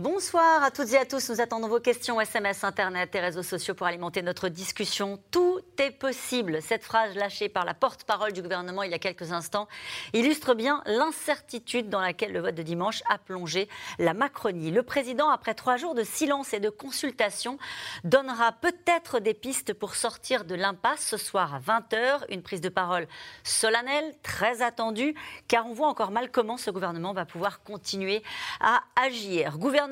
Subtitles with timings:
[0.00, 1.28] Bonsoir à toutes et à tous.
[1.28, 5.18] Nous attendons vos questions SMS, Internet et réseaux sociaux pour alimenter notre discussion.
[5.30, 6.62] Tout est possible.
[6.62, 9.68] Cette phrase lâchée par la porte-parole du gouvernement il y a quelques instants
[10.14, 14.70] illustre bien l'incertitude dans laquelle le vote de dimanche a plongé la Macronie.
[14.70, 17.58] Le président, après trois jours de silence et de consultation,
[18.02, 22.24] donnera peut-être des pistes pour sortir de l'impasse ce soir à 20h.
[22.30, 23.06] Une prise de parole
[23.44, 25.14] solennelle, très attendue,
[25.46, 28.22] car on voit encore mal comment ce gouvernement va pouvoir continuer
[28.60, 29.58] à agir.
[29.58, 29.89] Gouvernement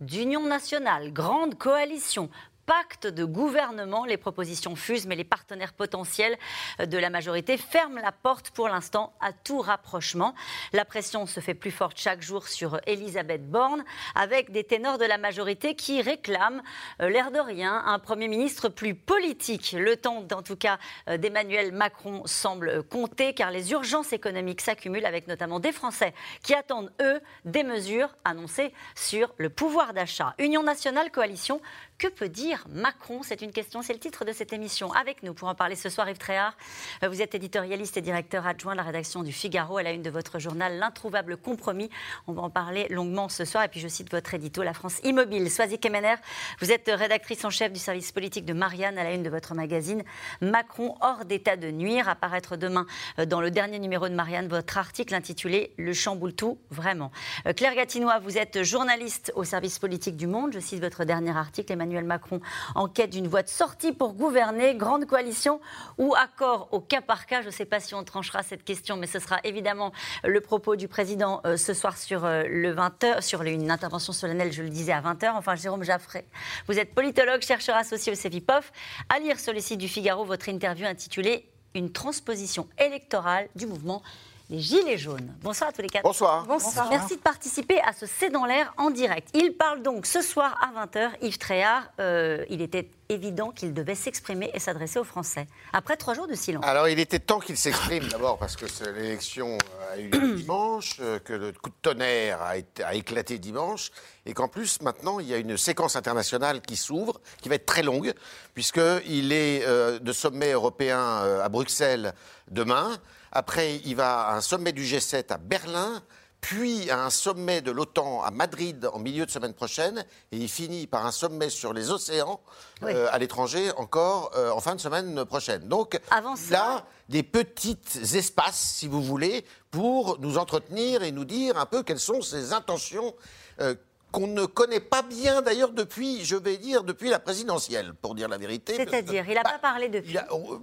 [0.00, 2.28] d'union nationale, grande coalition,
[2.66, 4.04] pacte de gouvernement.
[4.04, 6.36] Les propositions fusent, mais les partenaires potentiels
[6.78, 10.34] de la majorité ferment la porte pour l'instant à tout rapprochement.
[10.72, 15.04] La pression se fait plus forte chaque jour sur Elisabeth Borne, avec des ténors de
[15.04, 16.62] la majorité qui réclament,
[17.00, 19.74] euh, l'air de rien, un Premier ministre plus politique.
[19.78, 25.06] Le temps, en tout cas, euh, d'Emmanuel Macron semble compter, car les urgences économiques s'accumulent,
[25.06, 30.34] avec notamment des Français qui attendent, eux, des mesures annoncées sur le pouvoir d'achat.
[30.38, 31.60] Union nationale, coalition,
[31.98, 33.22] que peut dire Macron?
[33.22, 34.92] C'est une question, c'est le titre de cette émission.
[34.92, 36.56] Avec nous pour en parler ce soir, Yves Tréhard.
[37.02, 40.02] Euh, vous êtes éditorialiste et directeur adjoint de la rédaction du Figaro à la une
[40.02, 41.90] de votre journal L'introuvable compromis.
[42.26, 43.64] On va en parler longuement ce soir.
[43.64, 45.50] Et puis je cite votre édito La France immobile.
[45.50, 46.16] Soisy Kemener,
[46.60, 49.54] vous êtes rédactrice en chef du service politique de Marianne à la une de votre
[49.54, 50.02] magazine
[50.40, 52.08] Macron hors d'état de nuire.
[52.08, 52.86] Apparaître demain
[53.18, 57.12] euh, dans le dernier numéro de Marianne, votre article intitulé Le chamboule tout, vraiment.
[57.46, 60.52] Euh, Claire Gatinois, vous êtes journaliste au service politique du Monde.
[60.52, 61.72] Je cite votre dernier article.
[61.84, 62.40] Macron
[62.74, 65.60] en quête d'une voie de sortie pour gouverner, grande coalition
[65.98, 67.40] ou accord au cas par cas.
[67.42, 69.92] Je ne sais pas si on tranchera cette question, mais ce sera évidemment
[70.24, 74.52] le propos du président euh, ce soir sur euh, le 20h, sur une intervention solennelle,
[74.52, 75.32] je le disais, à 20h.
[75.36, 76.26] Enfin, Jérôme Jaffré,
[76.68, 78.72] vous êtes politologue, chercheur associé au CEVIPOF.
[79.08, 84.02] À lire sur le site du Figaro votre interview intitulée Une transposition électorale du mouvement
[84.50, 85.34] les Gilets jaunes.
[85.42, 86.02] Bonsoir à tous les quatre.
[86.02, 86.44] Bonsoir.
[86.44, 86.88] Bonsoir.
[86.90, 89.28] Merci de participer à ce C'est dans l'air en direct.
[89.32, 91.84] Il parle donc ce soir à 20h, Yves Tréhard.
[91.98, 95.46] Euh, il était évident qu'il devait s'exprimer et s'adresser aux Français.
[95.72, 96.64] Après trois jours de silence.
[96.66, 98.66] Alors il était temps qu'il s'exprime d'abord parce que
[98.96, 99.58] l'élection
[99.92, 103.90] a eu lieu dimanche, euh, que le coup de tonnerre a, été, a éclaté dimanche
[104.26, 107.66] et qu'en plus maintenant il y a une séquence internationale qui s'ouvre, qui va être
[107.66, 108.12] très longue
[108.54, 110.98] puisqu'il est euh, de sommet européen
[111.42, 112.14] à Bruxelles
[112.50, 112.98] demain.
[113.34, 116.02] Après, il va à un sommet du G7 à Berlin,
[116.40, 120.48] puis à un sommet de l'OTAN à Madrid en milieu de semaine prochaine, et il
[120.48, 122.40] finit par un sommet sur les océans
[122.84, 125.66] euh, à l'étranger encore euh, en fin de semaine prochaine.
[125.66, 127.78] Donc Avant là, des petits
[128.14, 132.52] espaces, si vous voulez, pour nous entretenir et nous dire un peu quelles sont ses
[132.52, 133.14] intentions.
[133.60, 133.74] Euh,
[134.14, 138.28] qu'on ne connaît pas bien d'ailleurs depuis, je vais dire, depuis la présidentielle, pour dire
[138.28, 138.76] la vérité.
[138.76, 140.16] C'est-à-dire, il n'a pas parlé depuis.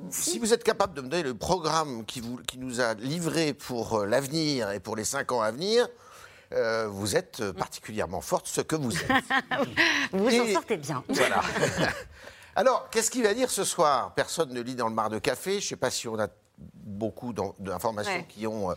[0.09, 0.39] si.
[0.39, 3.95] vous êtes capable de me donner le programme qui, vous, qui nous a livré pour
[3.95, 5.89] euh, l'avenir et pour les cinq ans à venir,
[6.53, 9.11] euh, vous êtes euh, particulièrement forte, ce que vous êtes.
[10.13, 11.03] vous vous en sortez bien.
[11.09, 11.41] Voilà.
[12.55, 14.13] Alors, qu'est-ce qu'il va dire ce soir?
[14.15, 15.59] Personne ne lit dans le mar de café.
[15.59, 18.73] Je ne sais pas si on a beaucoup d'informations qui ont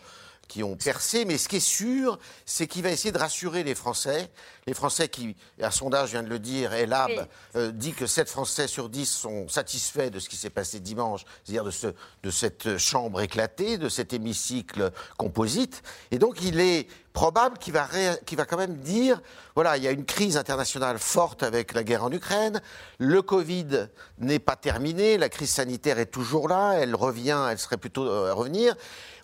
[0.46, 3.74] qui ont percé, mais ce qui est sûr, c'est qu'il va essayer de rassurer les
[3.74, 4.30] Français.
[4.66, 8.66] Les Français qui, un sondage vient de le dire, Elab euh, dit que 7 Français
[8.66, 11.88] sur 10 sont satisfaits de ce qui s'est passé dimanche, c'est-à-dire de, ce,
[12.22, 15.82] de cette chambre éclatée, de cet hémicycle composite.
[16.10, 19.22] Et donc il est probable qu'il va, va quand même dire,
[19.54, 22.60] voilà, il y a une crise internationale forte avec la guerre en Ukraine,
[22.98, 23.88] le Covid
[24.18, 28.32] n'est pas terminé, la crise sanitaire est toujours là, elle revient, elle serait plutôt euh,
[28.32, 28.74] à revenir,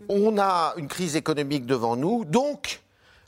[0.08, 2.80] on a une crise économique devant nous, donc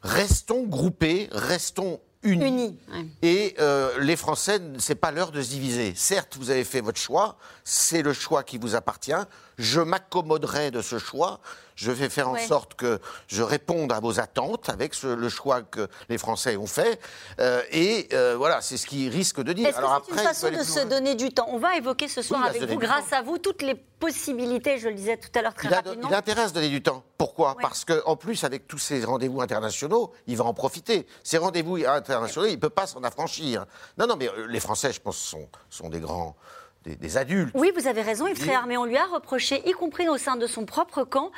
[0.03, 2.79] restons groupés, restons unis.
[3.23, 5.93] Et euh, les Français, c'est pas l'heure de se diviser.
[5.97, 9.13] Certes, vous avez fait votre choix, c'est le choix qui vous appartient.
[9.59, 11.41] Je m'accommoderai de ce choix.
[11.77, 15.89] Je vais faire en sorte que je réponde à vos attentes avec le choix que
[16.09, 17.01] les Français ont fait.
[17.41, 19.69] Euh, et euh, voilà, c'est ce qu'ils risquent de dire.
[19.69, 22.45] Est-ce que c'est une façon de se donner du temps On va évoquer ce soir
[22.45, 25.69] avec vous, grâce à vous, toutes les possibilités, je le disais tout à l'heure très
[25.69, 26.09] il rapidement.
[26.09, 27.05] il intéresse de donner du temps.
[27.17, 31.07] Pourquoi Parce qu'en plus, avec tous ces rendez-vous internationaux, il va en profiter.
[31.23, 33.65] Ces rendez-vous internationaux, il ne peut pas s'en affranchir.
[33.97, 36.35] Non, non, mais euh, les Français, je pense, sont, sont des grands
[36.85, 37.53] des, adultes.
[37.55, 40.37] Oui, vous avez raison, Yves Tréhard, mais on lui a reproché, y compris au sein
[40.37, 41.31] de son propre camp,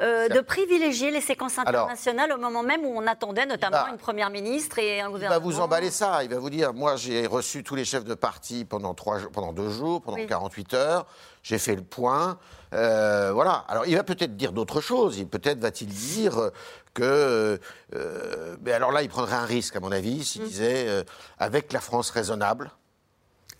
[0.00, 4.30] euh, de privilégier les séquences internationales au moment même où on attendait notamment une première
[4.30, 5.40] ministre et un gouvernement.
[5.40, 8.04] Il va vous emballer ça, il va vous dire, moi j'ai reçu tous les chefs
[8.04, 11.06] de parti pendant, trois, pendant deux jours, pendant 48 heures,
[11.42, 12.38] j'ai fait le point.
[12.72, 13.64] Euh, voilà.
[13.68, 15.22] Alors, il va peut-être dire d'autres choses.
[15.30, 16.50] Peut-être va-t-il dire
[16.94, 17.58] que.
[17.94, 20.46] Euh, mais alors là, il prendrait un risque, à mon avis, s'il mm.
[20.46, 21.04] disait
[21.38, 22.70] avec la France raisonnable,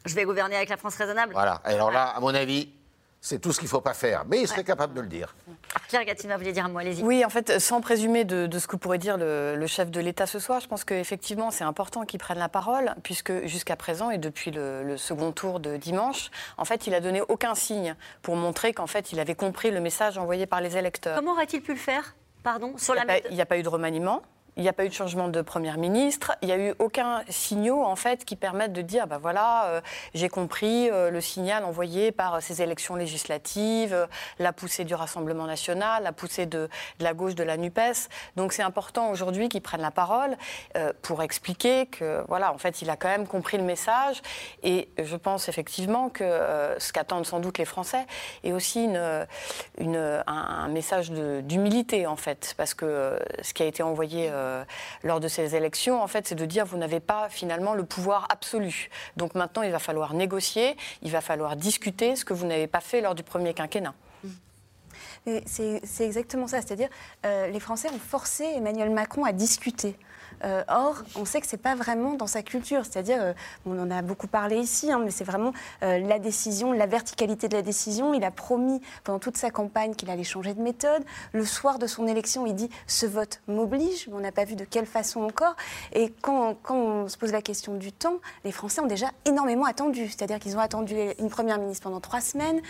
[0.05, 1.33] Je vais gouverner avec la France raisonnable.
[1.33, 1.61] Voilà.
[1.65, 2.69] Alors là, à mon avis,
[3.23, 4.25] c'est tout ce qu'il ne faut pas faire.
[4.27, 5.35] Mais il serait capable de le dire.
[5.89, 7.05] Claire Gatina, vous voulez dire un mot, allez-y.
[7.05, 10.41] Oui, en fait, sans présumer de, ce que pourrait dire le, chef de l'État ce
[10.41, 14.51] soir, je pense qu'effectivement, c'est important qu'il prenne la parole, puisque jusqu'à présent, et depuis
[14.51, 18.89] le, second tour de dimanche, en fait, il a donné aucun signe pour montrer qu'en
[18.89, 21.17] fait, il avait compris le message envoyé par les électeurs.
[21.17, 24.23] Comment aurait-il pu le faire Pardon sur la Il n'y a, pas eu de remaniement.
[24.59, 26.33] Il n'y a pas eu de changement de première ministre.
[26.43, 29.81] Il n'y a eu aucun signaux en fait qui permettent de dire, ben voilà, euh,
[30.13, 34.07] j'ai compris euh, le signal envoyé par ces élections législatives, euh,
[34.39, 36.69] la poussée du Rassemblement national, la poussée de,
[37.01, 37.81] la gauche de la Nupes.
[38.37, 40.37] Donc c'est important aujourd'hui qu'ils prennent la parole
[41.01, 44.21] pour expliquer que voilà, en fait, il a quand même compris le message.
[44.63, 48.07] Et je pense effectivement que ce qu'attendent sans doute les Français
[48.45, 49.27] est aussi un,
[50.27, 54.65] un, message d'humilité en fait, parce que ce qui a été envoyé euh,
[55.03, 58.27] lors de ces élections, en fait, c'est de dire vous n'avez pas finalement le pouvoir
[58.31, 58.91] absolu.
[59.17, 62.81] Donc maintenant, il va falloir négocier, il va falloir discuter, ce que vous n'avez pas
[62.81, 63.95] fait lors du premier quinquennat.
[65.47, 66.89] C'est exactement ça, c'est-à-dire
[67.25, 69.97] euh, les Français ont forcé Emmanuel Macron à discuter.
[70.45, 72.85] Euh, or, on sait que c'est pas vraiment dans sa culture.
[72.85, 73.33] C'est-à-dire, euh,
[73.67, 75.53] on en a beaucoup parlé ici, hein, mais c'est vraiment
[75.83, 78.15] euh, la décision, la verticalité de la décision.
[78.15, 81.03] Il a promis pendant toute sa campagne qu'il allait changer de méthode.
[81.33, 84.09] Le soir de son élection, il dit ce vote m'oblige.
[84.13, 85.57] On n'a pas vu de quelle façon encore.
[85.93, 90.09] Et quand, on se pose la question du temps, les Français ont déjà énormément attendu.
[90.09, 92.61] C'est-à-dire qu'ils ont attendu une première ministre pendant trois semaines.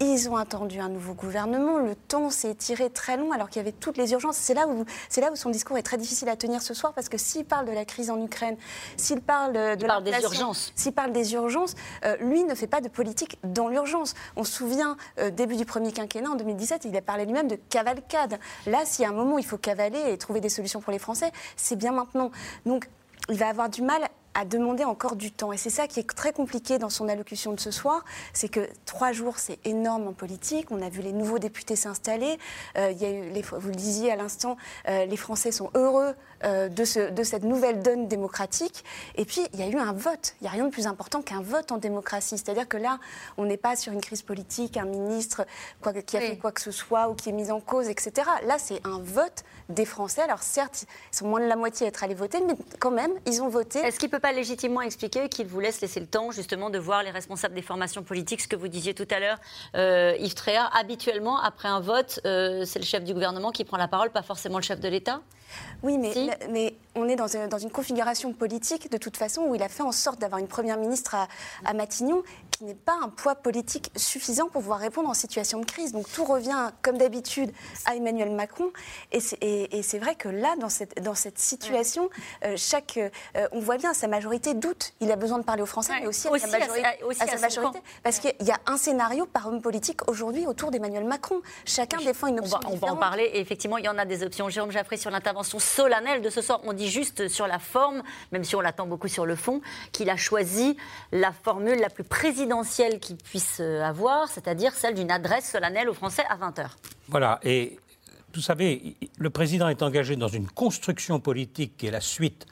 [0.00, 1.78] Ils ont attendu un nouveau gouvernement.
[1.78, 4.36] Le temps s'est étiré très long alors qu'il y avait toutes les urgences.
[4.36, 4.84] C'est là où,
[5.20, 7.66] là où son discours est très difficile à tenir ce soir parce que s'il parle
[7.66, 8.56] de la crise en Ukraine,
[8.96, 11.74] s'il parle de, de des urgences, s'il parle des urgences,
[12.04, 14.14] euh, lui ne fait pas de politique dans l'urgence.
[14.36, 17.56] On se souvient, euh, début du premier quinquennat, en 2017, il a parlé lui-même de
[17.68, 18.38] cavalcade.
[18.66, 20.92] Là, s'il y a un moment où il faut cavaler et trouver des solutions pour
[20.92, 22.30] les Français, c'est bien maintenant.
[22.66, 22.88] Donc,
[23.28, 24.08] il va avoir du mal
[24.40, 25.52] à demander encore du temps.
[25.52, 28.66] Et c'est ça qui est très compliqué dans son allocution de ce soir, c'est que
[28.86, 30.70] trois jours, c'est énorme en politique.
[30.70, 32.38] On a vu les nouveaux députés s'installer.
[32.78, 34.56] Euh, il y a eu, les, vous le disiez à l'instant,
[34.88, 36.14] euh, les Français sont heureux
[36.44, 38.82] euh, de, ce, de, cette nouvelle donne démocratique.
[39.16, 40.34] Et puis, il y a eu un vote.
[40.40, 42.38] Il n'y a rien de plus important qu'un vote en démocratie.
[42.38, 42.98] C'est-à-dire que là,
[43.36, 45.44] on n'est pas sur une crise politique, un ministre
[45.82, 48.26] quoi, qui a fait quoi que ce soit ou qui est mis en cause, etc.
[48.46, 50.22] Là, c'est un vote des Français.
[50.22, 53.12] Alors certes, ils sont moins de la moitié à être allés voter, mais quand même,
[53.26, 53.80] ils ont voté.
[53.80, 57.02] Est-ce qu'il peut pas légitimement expliquer qu'il vous laisse laisser le temps justement de voir
[57.02, 59.38] les responsables des formations politiques, ce que vous disiez tout à l'heure,
[59.74, 63.76] euh, Yves Tréhard, habituellement, après un vote, euh, c'est le chef du gouvernement qui prend
[63.76, 65.20] la parole, pas forcément le chef de l'État?
[65.82, 66.12] Oui, mais,
[66.50, 69.82] mais on est dans, dans, une configuration politique, de toute façon, où il a fait
[69.82, 71.28] en sorte d'avoir une première ministre à,
[71.64, 75.64] à Matignon qui n'est pas un poids politique suffisant pour pouvoir répondre en situation de
[75.64, 75.92] crise.
[75.92, 77.52] Donc tout revient, comme d'habitude,
[77.86, 78.70] à Emmanuel Macron.
[79.12, 82.10] Et c'est vrai que là, dans cette, dans cette situation,
[82.44, 84.92] euh, chaque, euh, on voit bien, sa majorité doute.
[85.00, 86.86] Il a besoin de parler aux Français, mais aussi, à, sa majorité,
[87.20, 87.78] à, sa majorité.
[88.02, 91.40] Parce qu'il y a un scénario par homme politique aujourd'hui autour d'Emmanuel Macron.
[91.64, 92.58] Chacun défend une option.
[92.66, 93.24] On va, on va en parler.
[93.32, 94.48] Et effectivement, il y en a des options.
[94.50, 96.60] Jérôme Jaffré sur l'intervention solennelle de ce soir.
[96.64, 98.02] On dit juste sur la forme,
[98.32, 99.60] même si on l'attend beaucoup sur le fond,
[99.92, 100.76] qu'il a choisi
[101.12, 105.94] la formule la plus présidentielle qu'il puisse euh, avoir, c'est-à-dire celle d'une adresse solennelle aux
[105.94, 106.66] Français à 20h.
[107.08, 107.78] Voilà, et
[108.34, 112.46] vous savez, le président est engagé dans une construction politique qui est la suite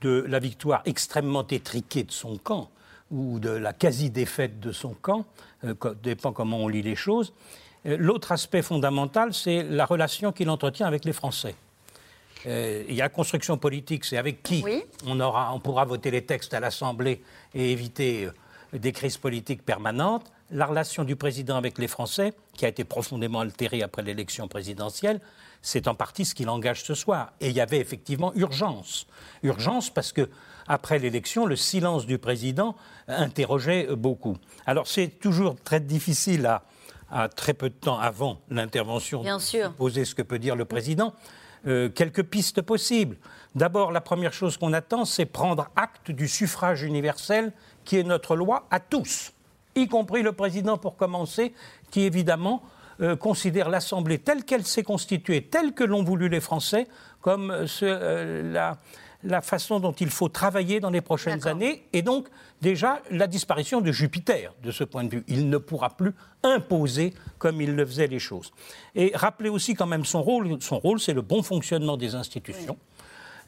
[0.00, 2.70] de la victoire extrêmement étriquée de son camp
[3.10, 5.26] ou de la quasi-défaite de son camp,
[5.64, 7.32] euh, dépend comment on lit les choses.
[7.86, 11.54] Euh, l'autre aspect fondamental, c'est la relation qu'il entretient avec les Français.
[12.46, 14.64] Euh, il y a construction politique, c'est avec qui
[15.06, 17.22] on, aura, on pourra voter les textes à l'Assemblée
[17.54, 20.30] et éviter euh, des crises politiques permanentes.
[20.50, 25.20] La relation du président avec les Français, qui a été profondément altérée après l'élection présidentielle,
[25.60, 27.32] c'est en partie ce qui l'engage ce soir.
[27.40, 29.06] Et il y avait effectivement urgence.
[29.42, 30.30] Urgence parce que
[30.66, 32.76] après l'élection, le silence du président
[33.08, 34.36] interrogeait beaucoup.
[34.66, 36.62] Alors c'est toujours très difficile à,
[37.10, 41.14] à, très peu de temps avant l'intervention de poser ce que peut dire le président.
[41.66, 43.16] Euh, quelques pistes possibles.
[43.54, 47.52] D'abord, la première chose qu'on attend, c'est prendre acte du suffrage universel
[47.84, 49.32] qui est notre loi à tous,
[49.74, 51.52] y compris le président pour commencer,
[51.90, 52.62] qui évidemment
[53.00, 56.86] euh, considère l'Assemblée telle qu'elle s'est constituée, telle que l'ont voulu les Français,
[57.22, 57.50] comme
[57.82, 58.78] euh, la,
[59.24, 61.84] la façon dont il faut travailler dans les prochaines années.
[61.92, 62.28] Et donc,
[62.60, 65.24] déjà, la disparition de Jupiter, de ce point de vue.
[65.26, 68.52] Il ne pourra plus imposer comme il le faisait les choses.
[68.94, 70.58] Et rappelez aussi quand même son rôle.
[70.60, 72.78] Son rôle, c'est le bon fonctionnement des institutions.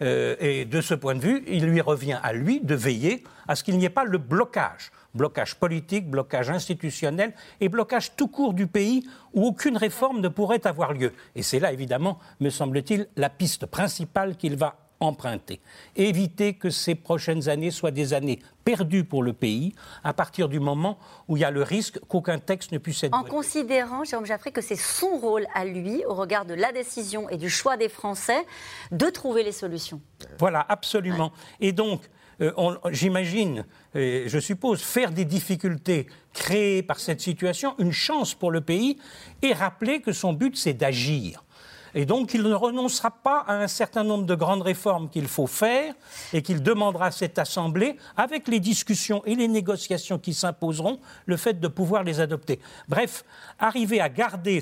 [0.02, 3.54] Euh, et de ce point de vue, il lui revient à lui de veiller à
[3.54, 4.90] ce qu'il n'y ait pas le blocage.
[5.14, 10.66] Blocage politique, blocage institutionnel et blocage tout court du pays où aucune réforme ne pourrait
[10.66, 11.12] avoir lieu.
[11.34, 15.60] Et c'est là, évidemment, me semble-t-il, la piste principale qu'il va emprunter.
[15.96, 20.60] Éviter que ces prochaines années soient des années perdues pour le pays à partir du
[20.60, 24.26] moment où il y a le risque qu'aucun texte ne puisse être En considérant, Jérôme
[24.26, 27.76] Jaffré, que c'est son rôle à lui, au regard de la décision et du choix
[27.76, 28.44] des Français,
[28.92, 30.00] de trouver les solutions.
[30.38, 31.32] Voilà, absolument.
[31.60, 32.02] Et donc,
[32.42, 32.52] euh,
[32.90, 33.64] j'imagine,
[33.94, 38.98] je suppose, faire des difficultés créées par cette situation une chance pour le pays
[39.42, 41.44] et rappeler que son but, c'est d'agir.
[41.94, 45.46] Et donc, il ne renoncera pas à un certain nombre de grandes réformes qu'il faut
[45.46, 45.94] faire
[46.32, 51.36] et qu'il demandera à cette Assemblée, avec les discussions et les négociations qui s'imposeront, le
[51.36, 52.60] fait de pouvoir les adopter.
[52.88, 53.24] Bref,
[53.58, 54.60] arriver à garder,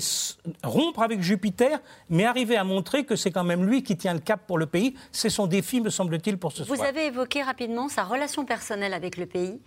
[0.63, 4.19] rompre avec Jupiter, mais arriver à montrer que c'est quand même lui qui tient le
[4.19, 6.77] cap pour le pays, c'est son défi, me semble-t-il, pour ce soir.
[6.77, 9.59] Vous avez évoqué rapidement sa relation personnelle avec le pays.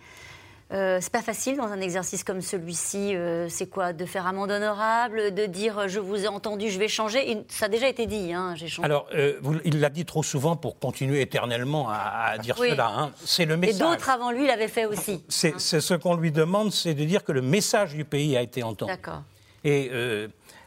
[0.73, 3.15] Euh, c'est pas facile dans un exercice comme celui-ci.
[3.15, 6.87] Euh, c'est quoi De faire amende honorable, de dire je vous ai entendu, je vais
[6.87, 7.37] changer.
[7.47, 8.33] ça a déjà été dit.
[8.33, 8.85] Hein, j'ai changé.
[8.85, 12.87] Alors, euh, il l'a dit trop souvent pour continuer éternellement à, dire cela.
[12.87, 13.11] Hein.
[13.23, 13.75] C'est le message.
[13.75, 15.23] Et d'autres avant lui l'avaient fait aussi.
[15.29, 18.63] C'est, ce qu'on lui demande, c'est de dire que le message du pays a été
[18.63, 18.91] entendu.
[18.91, 19.21] D'accord.
[19.63, 19.91] Et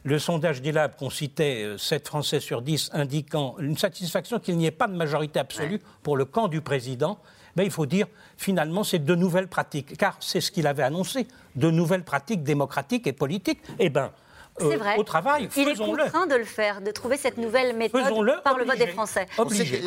[0.05, 4.71] le sondage d'ILAB qu'on citait, 7 Français sur 10 indiquant une satisfaction qu'il n'y ait
[4.71, 7.19] pas de majorité absolue pour le camp du président.
[7.57, 11.27] Ben, il faut dire finalement c'est de nouvelles pratiques, car c'est ce qu'il avait annoncé,
[11.55, 13.61] de nouvelles pratiques démocratiques et politiques.
[13.79, 14.13] Eh ben,
[14.61, 14.97] euh, vrai.
[14.97, 15.49] au travail.
[15.57, 18.89] Il est contraint de le faire, de trouver cette nouvelle méthode par le vote des
[18.89, 19.27] Français.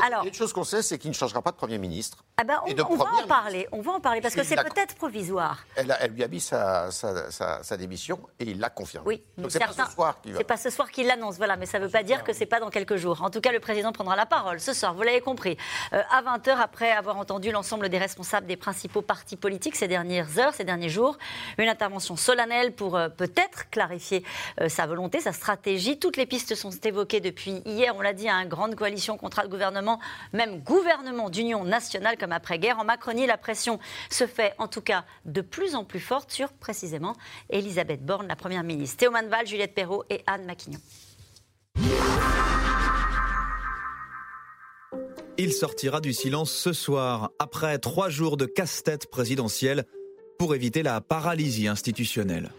[0.05, 2.23] Alors, une chose qu'on sait, c'est qu'il ne changera pas de Premier ministre.
[2.37, 5.59] Ah ben, on, va en parler, on va en parler, parce que c'est peut-être provisoire.
[5.75, 6.89] Elle, lui a mis sa,
[7.77, 9.07] démission et il l'a confirmé.
[9.07, 11.65] Oui, donc c'est pas ce soir qu'il C'est pas ce soir qu'il l'annonce, voilà, mais
[11.65, 13.21] ça ne veut pas dire que c'est pas dans quelques jours.
[13.23, 15.57] En tout cas, le président prendra la parole ce soir, vous l'avez compris,
[15.93, 20.39] euh, à 20h après avoir entendu l'ensemble des responsables des principaux partis politiques ces dernières
[20.39, 21.17] heures, ces derniers jours.
[21.57, 24.23] Une intervention solennelle pour euh, peut-être clarifier
[24.58, 25.99] euh, sa volonté, sa stratégie.
[25.99, 29.41] Toutes les pistes sont évoquées depuis hier, on l'a dit, à une grande coalition contre
[29.41, 29.99] le gouvernement,
[30.33, 32.79] même gouvernement d'union nationale comme après-guerre.
[32.79, 36.51] En Macronie, la pression se fait en tout cas de plus en plus forte sur
[36.51, 37.15] précisément
[37.49, 38.97] Elisabeth Borne, la Première ministre.
[38.97, 40.79] Théoman Val, Juliette Perrault et Anne Maquignon.
[45.37, 49.85] Il sortira du silence ce soir, après trois jours de casse-tête présidentielle,
[50.37, 52.49] pour éviter la paralysie institutionnelle.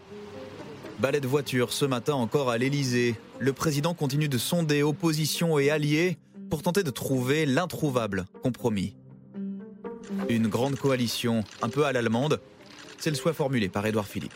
[1.01, 3.15] Ballet de voiture ce matin encore à l'Elysée.
[3.39, 6.19] Le président continue de sonder opposition et alliés
[6.51, 8.95] pour tenter de trouver l'introuvable compromis.
[10.29, 12.39] Une grande coalition, un peu à l'allemande,
[12.99, 14.35] c'est le souhait formulé par Édouard Philippe.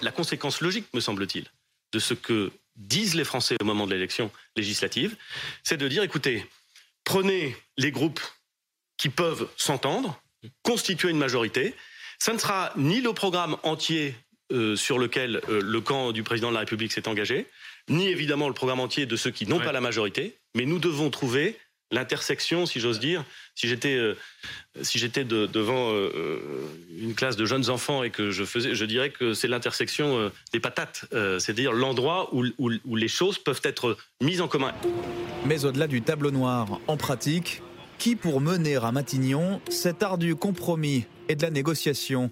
[0.00, 1.46] La conséquence logique, me semble-t-il,
[1.92, 5.16] de ce que disent les Français au moment de l'élection législative,
[5.64, 6.46] c'est de dire, écoutez,
[7.02, 8.20] prenez les groupes
[8.96, 10.22] qui peuvent s'entendre,
[10.62, 11.74] constituer une majorité.
[12.20, 14.14] Ça ne sera ni le programme entier
[14.52, 17.46] euh, sur lequel euh, le camp du président de la République s'est engagé,
[17.88, 21.08] ni évidemment le programme entier de ceux qui n'ont pas la majorité, mais nous devons
[21.08, 21.56] trouver
[21.90, 23.24] l'intersection, si j'ose dire.
[23.54, 24.16] Si j'étais euh,
[24.82, 25.92] si j'étais devant
[26.98, 30.60] une classe de jeunes enfants et que je faisais, je dirais que c'est l'intersection des
[30.60, 34.72] patates, c'est-à-dire l'endroit où, où les choses peuvent être mises en commun.
[35.46, 37.62] Mais au-delà du tableau noir, en pratique,
[37.98, 42.30] qui pour mener à Matignon cet art du compromis et de la négociation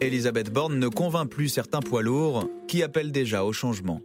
[0.00, 4.00] Elisabeth Borne ne convainc plus certains poids lourds qui appellent déjà au changement.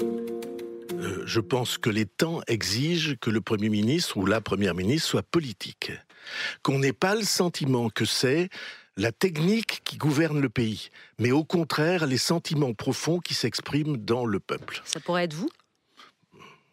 [0.00, 5.08] Euh, je pense que les temps exigent que le Premier ministre ou la Première ministre
[5.08, 5.90] soit politique.
[6.62, 8.50] Qu'on n'ait pas le sentiment que c'est
[8.96, 14.26] la technique qui gouverne le pays, mais au contraire les sentiments profonds qui s'expriment dans
[14.26, 14.80] le peuple.
[14.84, 15.50] Ça pourrait être vous?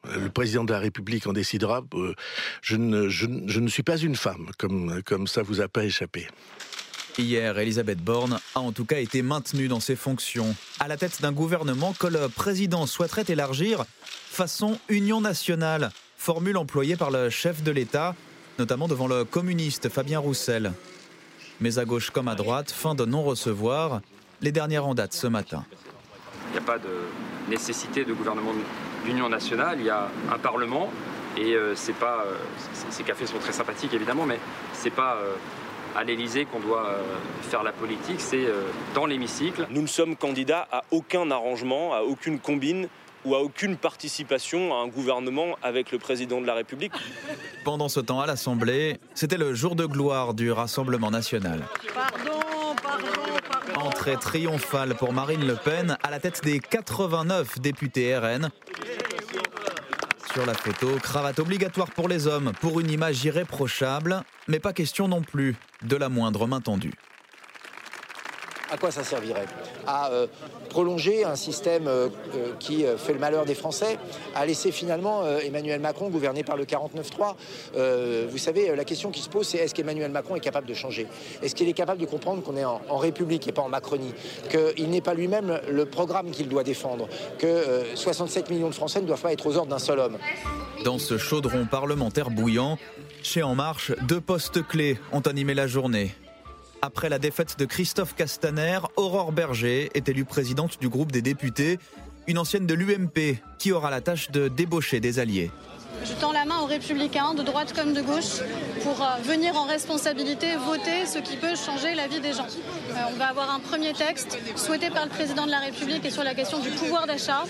[0.03, 1.83] Le président de la République en décidera.
[1.95, 2.13] Euh,
[2.61, 6.27] je, ne, je, ne, suis pas une femme, comme, comme ça vous a pas échappé.
[7.19, 11.19] Hier, Elisabeth Borne a en tout cas été maintenue dans ses fonctions, à la tête
[11.19, 17.63] d'un gouvernement que le président souhaiterait élargir façon Union nationale, formule employée par le chef
[17.63, 18.13] de l'État,
[18.59, 20.73] notamment devant le communiste Fabien Roussel.
[21.59, 24.01] Mais à gauche comme à droite, fin de non-recevoir,
[24.41, 25.65] les dernières en date ce matin.
[26.49, 28.53] Il n'y a pas de nécessité de gouvernement
[29.03, 30.91] d'union nationale, il y a un Parlement,
[31.35, 32.25] et euh, c'est pas.
[32.27, 32.35] Euh,
[32.91, 34.39] ces cafés sont très sympathiques évidemment, mais
[34.73, 35.15] c'est pas.
[35.15, 35.33] Euh,
[35.97, 37.01] à l'Élysée qu'on doit euh,
[37.41, 38.61] faire la politique, c'est euh,
[38.93, 39.67] dans l'hémicycle.
[39.71, 42.87] Nous ne sommes candidats à aucun arrangement, à aucune combine
[43.25, 46.93] ou à aucune participation à un gouvernement avec le président de la République.
[47.65, 51.63] Pendant ce temps à l'Assemblée, c'était le jour de gloire du Rassemblement national.
[51.93, 52.39] Pardon,
[52.81, 53.07] pardon,
[53.49, 53.87] pardon.
[53.87, 58.49] Entrée triomphale pour Marine Le Pen à la tête des 89 députés RN.
[60.37, 65.07] Sur la photo, cravate obligatoire pour les hommes pour une image irréprochable, mais pas question
[65.07, 66.93] non plus de la moindre main tendue.
[68.69, 69.45] À quoi ça servirait
[69.85, 70.27] À euh,
[70.67, 73.97] prolonger un système euh, euh, qui fait le malheur des Français,
[74.35, 77.35] à laisser finalement Emmanuel Macron gouverner par le 49-3.
[77.75, 80.73] Euh, vous savez, la question qui se pose, c'est est-ce qu'Emmanuel Macron est capable de
[80.73, 81.07] changer?
[81.41, 84.13] Est-ce qu'il est capable de comprendre qu'on est en, République et pas en Macronie?
[84.49, 87.07] Qu'il n'est pas lui-même le programme qu'il doit défendre?
[87.39, 90.17] Que euh, 67 millions de Français ne doivent pas être aux ordres d'un seul homme?
[90.83, 92.77] Dans ce chaudron parlementaire bouillant,
[93.23, 96.11] chez En Marche, deux postes clés ont animé la journée.
[96.81, 101.79] Après la défaite de Christophe Castaner, Aurore Berger est élue présidente du groupe des députés,
[102.27, 105.49] une ancienne de l'UMP qui aura la tâche de débaucher des alliés.
[106.05, 108.41] Je tends la main aux républicains, de droite comme de gauche,
[108.83, 112.45] pour euh, venir en responsabilité voter ce qui peut changer la vie des gens.
[112.45, 116.11] Euh, on va avoir un premier texte souhaité par le président de la République et
[116.11, 117.45] sur la question du pouvoir d'achat.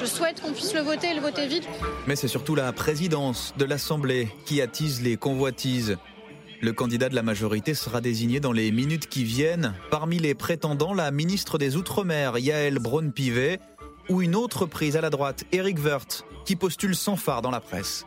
[0.00, 1.68] Je souhaite qu'on puisse le voter et le voter vite.
[2.06, 5.98] Mais c'est surtout la présidence de l'Assemblée qui attise les convoitises.
[6.62, 9.74] Le candidat de la majorité sera désigné dans les minutes qui viennent.
[9.90, 13.58] Parmi les prétendants, la ministre des Outre-mer, Yael Braun-Pivet,
[14.08, 17.58] ou une autre prise à la droite, Éric Woerth, qui postule sans phare dans la
[17.58, 18.06] presse.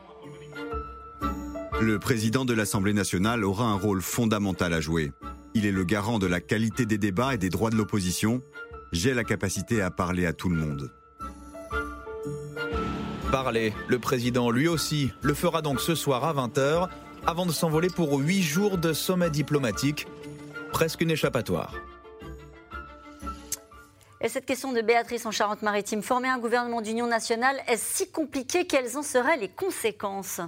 [1.81, 5.11] Le président de l'Assemblée nationale aura un rôle fondamental à jouer.
[5.53, 8.41] Il est le garant de la qualité des débats et des droits de l'opposition.
[8.93, 10.93] J'ai la capacité à parler à tout le monde.
[13.31, 16.87] Parler, le président lui aussi le fera donc ce soir à 20h,
[17.27, 20.07] avant de s'envoler pour huit jours de sommet diplomatique,
[20.71, 21.73] presque une échappatoire.
[24.21, 28.65] Et cette question de Béatrice en Charente-Maritime, former un gouvernement d'union nationale, est-ce si compliqué?
[28.65, 30.41] Quelles en seraient les conséquences?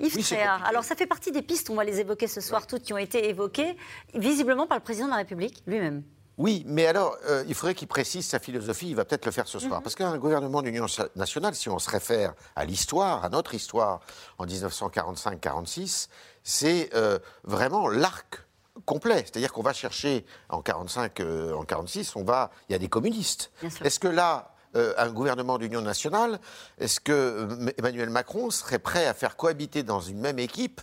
[0.00, 0.36] Yves Oui.
[0.64, 2.98] Alors ça fait partie des pistes, on va les évoquer ce soir, toutes qui ont
[2.98, 3.76] été évoquées,
[4.14, 6.02] visiblement par le président de la République lui-même.
[6.36, 9.46] Oui, mais alors, euh, il faudrait qu'il précise sa philosophie, il va peut-être le faire
[9.46, 9.68] ce Mhm.
[9.68, 9.82] soir.
[9.82, 14.00] Parce qu'un gouvernement d'union nationale, si on se réfère à l'histoire, à notre histoire,
[14.38, 16.08] en 1945-46,
[16.42, 18.42] c'est euh, vraiment l'arc
[18.84, 19.18] complet.
[19.24, 22.88] C'est-à-dire qu'on va chercher en 45, euh, en 46, on va, il y a des
[22.88, 23.52] communistes.
[23.82, 24.50] Est-ce que là,
[24.96, 26.40] un gouvernement d'union nationale,
[26.78, 27.46] est-ce que
[27.78, 30.80] Emmanuel Macron serait prêt à faire cohabiter dans une même équipe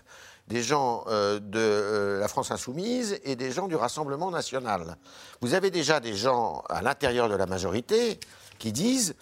[0.47, 4.97] des gens euh, de euh, la France insoumise et des gens du Rassemblement national.
[5.41, 8.19] Vous avez déjà des gens à l'intérieur de la majorité
[8.59, 9.15] qui disent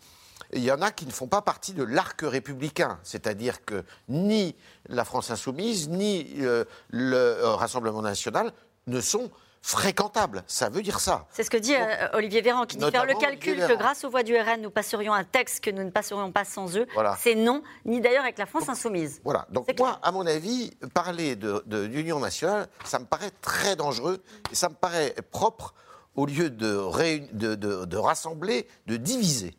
[0.53, 4.55] il y en a qui ne font pas partie de l'arc républicain, c'est-à-dire que ni
[4.87, 8.51] la France insoumise ni euh, le Rassemblement national
[8.87, 9.29] ne sont
[9.61, 10.43] fréquentables.
[10.47, 11.25] Ça veut dire ça.
[11.31, 14.09] C'est ce que dit euh, Olivier Véran, qui dit faire le calcul que grâce aux
[14.09, 16.85] voix du RN, nous passerions un texte que nous ne passerions pas sans eux.
[16.93, 17.17] Voilà.
[17.21, 19.21] C'est non, ni d'ailleurs avec la France insoumise.
[19.23, 19.45] Voilà.
[19.51, 24.55] Donc moi, à mon avis, parler de- d'union nationale, ça me paraît très dangereux et
[24.55, 25.73] ça me paraît propre
[26.15, 29.53] au lieu de, réun- de, de- de rassembler, de diviser.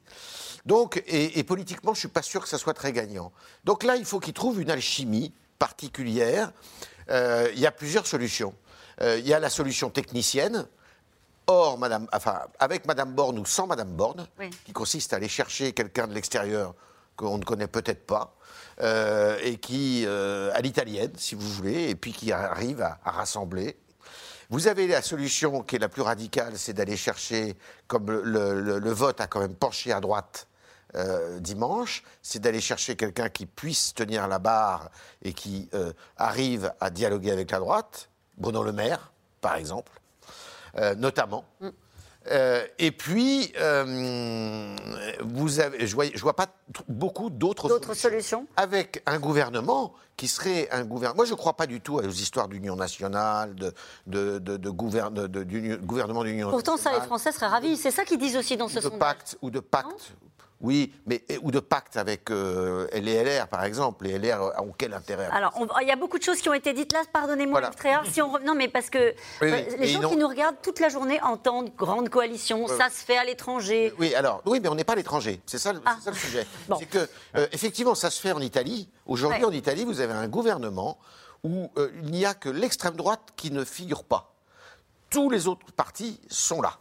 [0.66, 3.32] Donc, et, et politiquement, je suis pas sûr que ça soit très gagnant.
[3.64, 6.52] Donc là, il faut qu'il trouve une alchimie particulière.
[7.10, 8.54] Euh, il y a plusieurs solutions.
[9.02, 10.66] Euh, il y a la solution technicienne.
[11.46, 14.50] Or, Madame, enfin, avec Madame Borne ou sans Madame Borne, Oui.
[14.64, 16.74] qui consiste à aller chercher quelqu'un de l'extérieur
[17.16, 18.34] qu'on ne connaît peut-être pas,
[18.82, 23.10] euh, et qui, euh, à l'italienne, si vous voulez, et puis qui arrive à, à
[23.10, 23.76] rassembler.
[24.48, 27.56] Vous avez la solution qui est la plus radicale, c'est d'aller chercher,
[27.88, 30.46] comme le, le- le vote a quand même penché à droite
[30.94, 34.90] euh, dimanche, c'est d'aller chercher quelqu'un qui puisse tenir la barre
[35.22, 35.68] et qui
[36.16, 39.92] arrive à dialoguer avec la droite, Bruno Le Maire, par exemple,
[40.78, 41.44] euh, notamment.
[42.30, 44.76] Euh, et puis, euh,
[45.22, 46.46] vous avez, je ne vois, pas
[46.88, 51.16] beaucoup d'autres solutions avec un gouvernement qui serait un gouvernement.
[51.16, 53.72] Moi, je ne crois pas du tout aux histoires d'union nationale, de,
[54.06, 57.46] de, de, de gouverne- de- de- d'union- gouvernement d'union Pourtant, ça, les nationale, Français seraient
[57.46, 57.78] ravis.
[57.78, 58.98] C'est ça qu'ils disent aussi dans ce de sondage.
[58.98, 60.12] pacte ou de pacte.
[60.62, 64.04] Oui, mais ou de pacte avec euh, les LR, par exemple.
[64.04, 66.54] Les LR ont quel intérêt Alors, on- il y a beaucoup de choses qui ont
[66.54, 67.74] été dites là, pardonnez-moi, Voilà.
[67.74, 68.04] Tréhard.
[68.06, 68.98] Si on Non, mais parce que
[69.40, 69.76] Oui, euh, oui.
[69.78, 70.10] les Et gens non.
[70.10, 73.92] qui nous regardent toute la journée entendent grande coalition, ça se fait à l'étranger.
[73.98, 75.40] Oui, alors, oui, mais on n'est pas à l'étranger.
[75.46, 75.96] C'est ça, le- Ah.
[75.98, 76.46] c'est ça le sujet.
[76.68, 76.76] Bon.
[76.78, 78.90] C'est que, euh, effectivement, ça se fait en Italie.
[79.06, 79.46] Aujourd'hui, Ouais.
[79.48, 80.98] en Italie, vous avez un gouvernement
[81.42, 84.34] où euh, il n'y a que l'extrême droite qui ne figure pas.
[85.08, 86.78] Tous les autres partis sont là.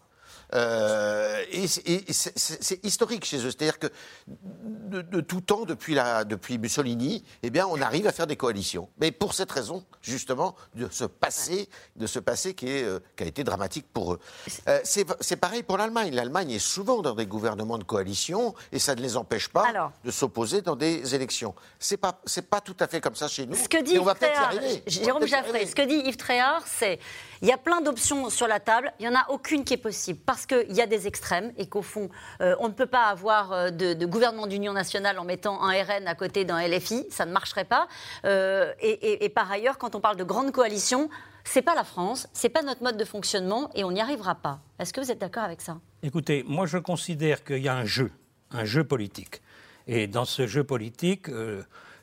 [0.55, 3.51] Euh, et c'est- historique chez eux.
[3.51, 3.88] C'est-à-dire que
[4.27, 8.35] de, de tout temps, depuis, la, depuis Mussolini, eh bien, on arrive à faire des
[8.35, 8.89] coalitions.
[8.99, 13.23] Mais pour cette raison, justement, de ce passé, de ce passé qui, est, euh, qui
[13.23, 14.19] a été dramatique pour eux.
[14.67, 16.13] Euh, c'est pareil pour l'Allemagne.
[16.13, 19.91] L'Allemagne est souvent dans des gouvernements de coalition et ça ne les empêche pas Alors.
[20.03, 21.53] de s'opposer dans des élections.
[21.79, 23.55] C'est pas, pas tout à fait comme ça chez nous.
[23.55, 24.83] Ce que dit mais on va Yves y Tréhard, arriver.
[24.88, 25.65] Jérôme peut-être y Jaffré, arriver.
[25.67, 26.99] ce que dit Yves Tréhard, c'est
[27.41, 29.78] il y a plein d'options sur la table, il n'y en a aucune qui est
[29.78, 32.10] possible parce qu'il y a des extrêmes et qu'au fond,
[32.41, 36.08] euh, on ne peut pas avoir euh, de, gouvernement d'union nationale en mettant un RN
[36.08, 37.88] à côté d'un LFI, ça ne marcherait pas.
[38.25, 41.10] Euh, et, par ailleurs, quand on parle de grande coalition,
[41.43, 44.60] c'est pas la France, c'est pas notre mode de fonctionnement et on n'y arrivera pas.
[44.80, 45.78] Est-ce que vous êtes d'accord avec ça?
[46.04, 48.12] Écoutez, moi je considère qu'il y a un jeu,
[48.52, 49.41] un jeu politique.
[49.88, 51.28] Et dans ce jeu politique,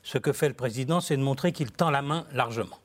[0.03, 2.79] ce que fait le président, c'est de montrer qu'il tend la main largement.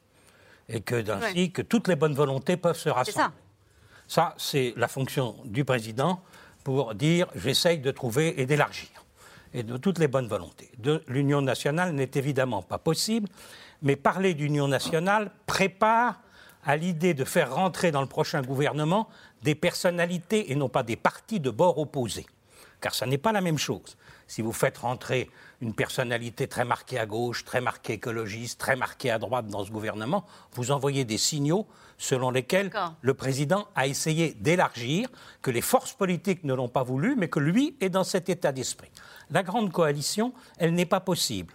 [0.69, 1.49] Et que d'ainsi, Ouais.
[1.49, 3.13] que toutes les bonnes volontés peuvent se rassembler.
[3.21, 3.33] ça.
[4.09, 6.23] Ça, c'est la fonction du président
[6.65, 8.89] pour dire j'essaye de trouver et d'élargir.
[9.55, 10.71] Et de toutes les bonnes volontés.
[10.79, 13.29] De l'union nationale n'est évidemment pas possible,
[13.83, 16.21] mais parler d'union nationale prépare
[16.65, 19.09] à l'idée de faire rentrer dans le prochain gouvernement
[19.43, 22.27] des personnalités et non pas des partis de bord opposés.
[22.81, 23.97] Car ça n'est pas la même chose.
[24.27, 25.29] Si vous faites rentrer
[25.63, 29.71] une personnalité très marquée à gauche, très marquée écologiste, très marquée à droite dans ce
[29.71, 31.67] gouvernement, vous envoyez des signaux
[31.99, 32.71] selon lesquels
[33.01, 35.09] le président a essayé d'élargir,
[35.41, 38.51] que les forces politiques ne l'ont pas voulu, mais que lui est dans cet état
[38.51, 38.91] d'esprit.
[39.31, 41.55] La grande coalition, elle n'est pas possible.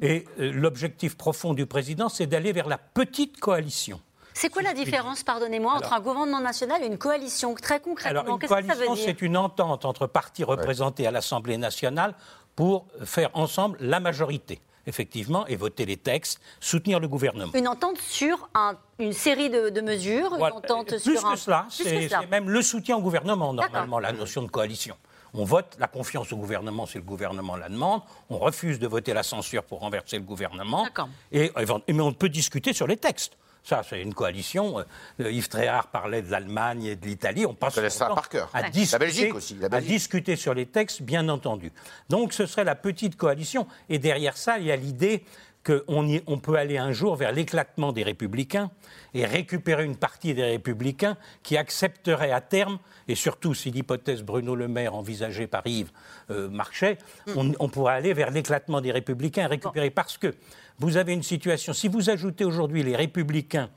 [0.00, 4.00] Et euh, l'objectif profond du président, c'est d'aller vers la petite coalition.
[4.32, 8.34] C'est quoi la différence, pardonnez-moi, entre un gouvernement national et une coalition Très concrètement, Alors,
[8.34, 12.14] une qu'est-ce que ça veut coalition, c'est une entente entre partis représentés à l'Assemblée nationale
[12.60, 17.50] pour faire ensemble la majorité, effectivement, et voter les textes, soutenir le gouvernement.
[17.54, 20.56] Une entente sur un- une série de, de mesures, Voilà.
[20.56, 21.32] une entente Plus sur un...
[21.32, 22.20] que cela, Plus que cela.
[22.20, 24.94] c'est même le soutien au gouvernement, normalement, la notion de coalition.
[25.32, 28.02] On vote la confiance au gouvernement si le gouvernement la demande.
[28.28, 30.82] On refuse de voter la censure pour renverser le gouvernement.
[30.84, 31.08] D'accord.
[31.32, 31.50] Et,
[31.88, 33.38] mais on peut discuter sur les textes.
[33.62, 34.78] Ça, c'est une coalition.
[35.20, 37.44] Euh, Yves Tréhard parlait de l'Allemagne et de l'Italie.
[37.46, 38.50] On passe ça par cœur.
[38.54, 38.70] À Ouais.
[38.70, 39.88] discuter, La Belgique aussi, la à Belgique.
[39.90, 41.70] discuter sur les textes, bien entendu.
[42.08, 43.66] Donc, ce serait la petite coalition.
[43.88, 45.24] Et derrière ça, il y a l'idée
[45.62, 48.70] qu'on on peut aller un jour vers l'éclatement des républicains
[49.12, 54.54] et récupérer une partie des républicains qui accepteraient à terme, et surtout si l'hypothèse Bruno
[54.54, 55.90] Le Maire envisagée par Yves
[56.30, 56.96] euh, marchait,
[57.36, 59.90] on, on pourrait aller vers l'éclatement des républicains et récupérer.
[59.90, 60.34] Parce que
[60.80, 63.68] vous avez une situation, si vous ajoutez aujourd'hui les républicains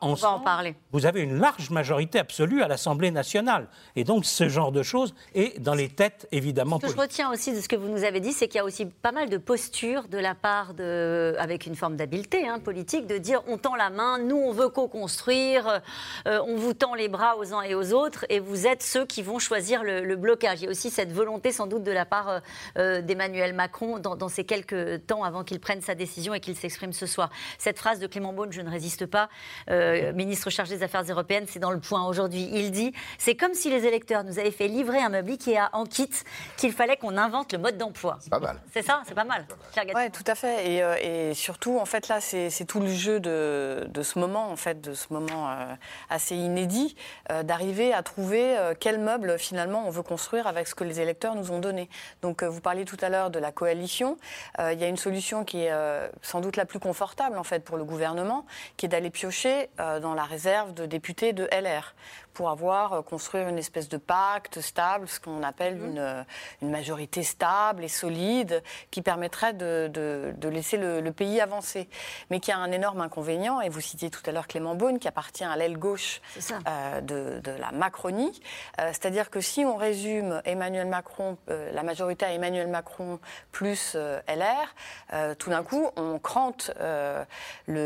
[0.00, 0.76] On va en parler.
[0.92, 3.66] vous avez une large majorité absolue à l'Assemblée nationale.
[3.96, 7.30] Et donc ce genre de choses est dans les têtes, évidemment, Ce que je retiens
[7.32, 9.28] aussi de ce que vous nous avez dit, c'est qu'il y a aussi pas mal
[9.28, 13.58] de postures de la part de, avec une forme d'habileté hein, politique, de dire on
[13.58, 15.80] tend la main, nous on veut co-construire,
[16.28, 19.04] euh, on vous tend les bras aux uns et aux autres, et vous êtes ceux
[19.04, 20.60] qui vont choisir le, le blocage.
[20.60, 22.40] Il y a aussi cette volonté sans doute de la part euh,
[22.78, 26.56] euh, d'Emmanuel Macron dans, dans ces quelques temps avant qu'il prenne sa décision et qu'il
[26.56, 27.30] s'exprime ce soir.
[27.58, 29.28] Cette phrase de Clément Beaune, je ne résiste pas,
[29.70, 29.71] euh,
[30.12, 32.48] ministre chargé des Affaires européennes, c'est dans le point aujourd'hui.
[32.52, 35.84] Il dit c'est comme si les électeurs nous avaient fait livrer un meuble Ikea en
[35.84, 36.10] kit
[36.56, 38.18] qu'il fallait qu'on invente le mode d'emploi.
[38.30, 38.60] Pas mal.
[38.72, 39.46] C'est ça, c'est pas mal.
[39.94, 40.70] Oui, tout à fait.
[40.70, 44.18] Et, euh, et surtout, en fait, là, c'est c'est tout le jeu de, de ce
[44.18, 45.74] moment, en fait, de ce moment euh,
[46.10, 46.94] assez inédit,
[47.30, 51.00] euh, d'arriver à trouver euh, quel meuble, finalement, on veut construire avec ce que les
[51.00, 51.88] électeurs nous ont donné.
[52.20, 54.16] Donc, euh, vous parliez tout à l'heure de la coalition.
[54.58, 57.44] Euh, Il y a une solution qui est euh, sans doute la plus confortable, en
[57.44, 58.44] fait, pour le gouvernement,
[58.76, 61.94] qui est d'aller piocher euh, dans la réserve de députés de LR
[62.34, 66.22] pour avoir euh, construire une espèce de pacte stable, ce qu'on appelle une, euh,
[66.62, 71.88] une majorité stable et solide, qui permettrait de, de- de laisser le, le pays avancer.
[72.30, 75.08] Mais qui a un énorme inconvénient, et vous citiez tout à l'heure Clément Beaune, qui
[75.08, 76.20] appartient à l'aile gauche
[76.68, 78.40] euh, de, de la Macronie.
[78.80, 83.18] Euh, C'est-à-dire que si on résume Emmanuel Macron, euh, la majorité à Emmanuel Macron
[83.52, 83.96] plus
[84.28, 87.24] LR, tout d'un coup, on crante le,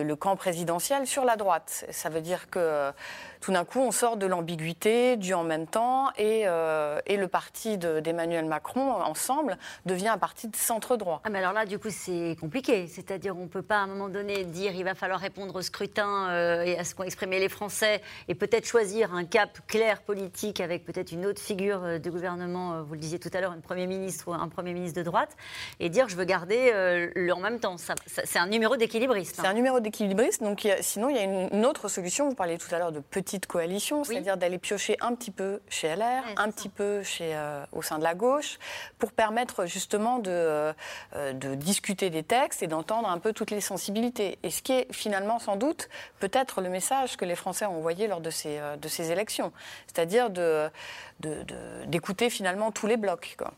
[0.02, 1.84] le camp présidentiel sur la droite.
[1.90, 2.92] Ça veut dire que
[3.40, 7.28] tout d'un coup, on sort de l'ambiguïté, du en même temps, et, euh, et le
[7.28, 11.20] parti de- d'Emmanuel Macron, ensemble, devient un parti de centre-droit.
[11.24, 12.86] Ah, mais alors là, du coup, c'est compliqué.
[12.88, 15.62] C'est-à-dire, on ne peut pas à un moment donné dire il va falloir répondre au
[15.62, 20.02] scrutin euh, et à ce qu'ont exprimé les Français et peut-être choisir un cap clair
[20.02, 23.52] politique avec peut-être une autre figure euh, de gouvernement, vous le disiez tout à l'heure,
[23.52, 25.36] un Premier ministre ou un Premier ministre de droite,
[25.80, 27.76] et dire je veux garder euh, le en même temps.
[27.78, 29.38] Ça- ça- c'est un numéro d'équilibriste.
[29.38, 29.42] hein.
[29.44, 30.42] C'est un numéro d'équilibriste.
[30.42, 32.28] Donc, a- sinon, il y a une, une autre solution.
[32.28, 35.88] Vous parliez tout à l'heure de petite coalition, c'est-à-dire d'aller piocher un petit peu chez
[35.88, 38.58] LR, un petit peu chez, euh, au sein de la gauche,
[39.00, 40.72] pour permettre justement de, euh,
[41.16, 44.38] euh, de discuter des textes et d'entendre un peu toutes les sensibilités.
[44.44, 45.88] Et ce qui est finalement, sans doute,
[46.20, 49.52] peut-être le message que les Français ont envoyé lors de ces, de ces élections.
[49.88, 50.70] C'est-à-dire de-
[51.18, 53.34] de- de- d'écouter finalement tous les blocs.
[53.36, 53.52] Quoi.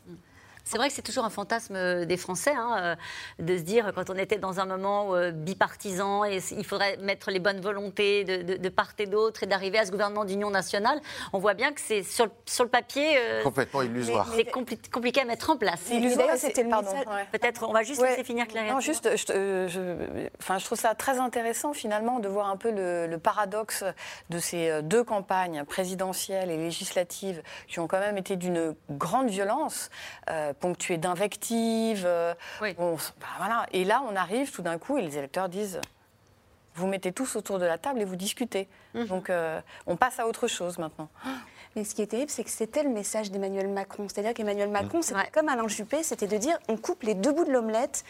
[0.69, 2.95] C'est vrai que c'est toujours un fantasme euh, des Français hein, euh,
[3.43, 7.31] de se dire quand on était dans un moment euh, bipartisan et il faudrait mettre
[7.31, 10.51] les bonnes volontés de, de- de part et d'autre et d'arriver à ce gouvernement d'union
[10.51, 11.01] nationale.
[11.33, 13.17] On voit bien que c'est sur, le- sur le papier.
[13.17, 14.27] euh, Complètement illusoire.
[14.35, 15.89] C'est compli- compliqué à mettre en place.
[15.89, 17.25] Illusoire, c'était le pardon, message- ouais.
[17.31, 18.11] Peut-être, on va juste Ouais.
[18.11, 18.71] laisser finir Claire.
[18.71, 22.57] Non, juste, je, euh, je- enfin, je trouve ça très intéressant finalement de voir un
[22.57, 23.83] peu le, le paradoxe
[24.29, 29.29] de ces euh, deux campagnes présidentielles et législatives qui ont quand même été d'une grande
[29.31, 29.89] violence,
[30.29, 32.03] euh, ponctuées d'invectives.
[32.05, 32.33] euh,
[32.77, 33.65] on bah, voilà.
[33.71, 35.81] Et là, on arrive tout d'un coup et les électeurs disent
[36.75, 38.67] vous mettez tous autour de la table et vous discutez.
[38.93, 39.05] Mmh.
[39.05, 41.09] Donc euh, on passe à autre chose maintenant.
[41.75, 44.07] Mais ce qui est terrible, c'est que c'était le message d'Emmanuel Macron.
[44.09, 47.45] C'est-à-dire qu'Emmanuel Macron, c'était comme Alain Juppé, c'était de dire on coupe les deux bouts
[47.45, 48.03] de l'omelette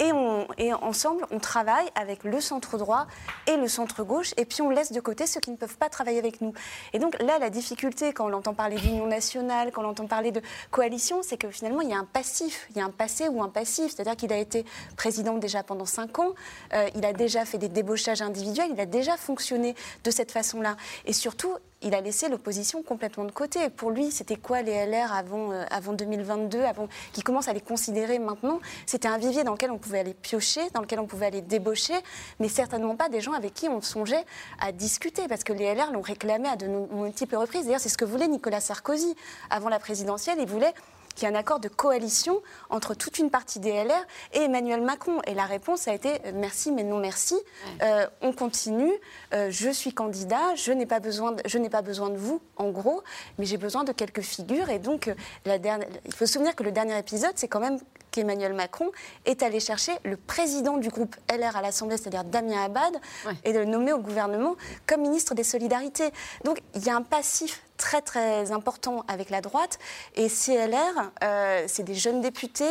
[0.00, 3.06] et, on, et ensemble, on travaille avec le centre droit
[3.46, 5.88] et le centre gauche, et puis on laisse de côté ceux qui ne peuvent pas
[5.88, 6.52] travailler avec nous.
[6.92, 10.32] Et donc là, la difficulté, quand on entend parler d'union nationale, quand on entend parler
[10.32, 13.28] de coalition, c'est que finalement, il y a un passif, il y a un passé
[13.28, 13.94] ou un passif.
[13.94, 16.34] C'est-à-dire qu'il a été président déjà pendant cinq ans,
[16.74, 19.74] euh, il a déjà fait des débauchages individuels, il a déjà fonctionné
[20.04, 20.76] de cette façon-là.
[21.06, 21.54] Et surtout,
[21.86, 23.70] il a laissé l'opposition complètement de côté.
[23.70, 27.60] Pour lui, c'était quoi les LR avant, euh, avant 2022, avant qui commence à les
[27.60, 28.58] considérer maintenant?
[28.86, 31.94] C'était un vivier dans lequel on pouvait aller piocher, dans lequel on pouvait aller débaucher,
[32.40, 34.24] mais certainement pas des gens avec qui on songeait
[34.60, 37.66] à discuter, parce que les LR l'ont réclamé à de multiples reprises.
[37.66, 39.14] D'ailleurs, c'est ce que voulait Nicolas Sarkozy
[39.48, 40.38] avant la présidentielle.
[40.40, 40.74] Il voulait
[41.16, 44.82] qu'il y ait un accord de coalition entre toute une partie des LR et Emmanuel
[44.82, 45.20] Macron.
[45.26, 47.34] Et la réponse a été euh, merci, mais non merci.
[47.82, 48.92] Euh, on continue.
[49.34, 50.54] Euh, je suis candidat.
[50.54, 53.02] Je n'ai pas besoin, de, je n'ai pas besoin de vous, en gros,
[53.38, 54.70] mais j'ai besoin de quelques figures.
[54.70, 55.12] Et donc,
[55.44, 57.78] la dernière, il faut se souvenir que le dernier épisode, c'est quand même
[58.10, 58.90] qu'Emmanuel Macron
[59.24, 62.96] est allé chercher le président du groupe LR à l'Assemblée, c'est-à-dire Damien Abad,
[63.44, 66.10] et de le nommer au gouvernement comme ministre des Solidarités.
[66.44, 69.78] Donc, il y a un passif très très important avec la droite.
[70.14, 72.64] Et CLR, euh, c'est des jeunes députés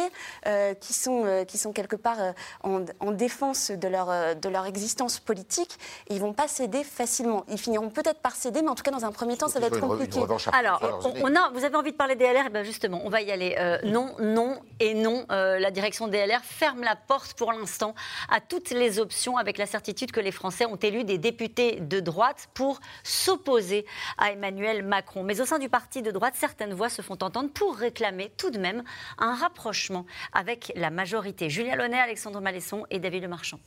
[0.46, 2.18] euh, qui, sont, euh, qui sont quelque part
[2.64, 5.78] en, en, défense de leur, de leur existence politique.
[6.10, 7.46] ils ne vont pas céder facilement.
[7.50, 9.68] Ils finiront peut-être par céder, mais en tout cas, dans un premier temps, ça va
[9.68, 10.20] être compliqué.
[10.52, 10.82] Alors,
[11.22, 13.32] on, a, vous avez envie de parler des LR eh ben Justement, on va y
[13.32, 13.56] aller.
[13.84, 15.26] non, non et non.
[15.30, 17.96] la direction des LR ferme la porte pour l'instant
[18.30, 22.00] à toutes les options avec la certitude que les Français ont élu des députés de
[22.00, 23.86] droite pour s'opposer
[24.18, 24.95] à Emmanuel Macron.
[25.24, 28.52] Mais au sein du parti de droite, certaines voix se font entendre pour réclamer tout
[28.52, 28.84] de même
[29.18, 31.50] un rapprochement avec la majorité.
[31.50, 33.60] Julien Launay, Alexandre Malesson et David Lemarchand.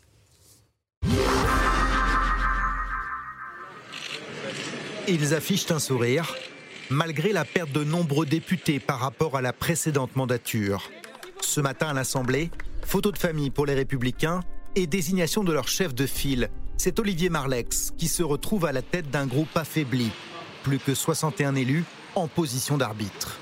[5.06, 6.36] Ils affichent un sourire,
[6.90, 10.90] malgré la perte de nombreux députés par rapport à la précédente mandature.
[11.40, 12.50] Ce matin à l'Assemblée,
[12.84, 14.40] photo de famille pour les Républicains
[14.74, 16.50] et désignation de leur chef de file.
[16.76, 20.10] C'est Olivier Marlex qui se retrouve à la tête d'un groupe affaibli
[20.62, 23.38] plus que 61 élus en position d'arbitre.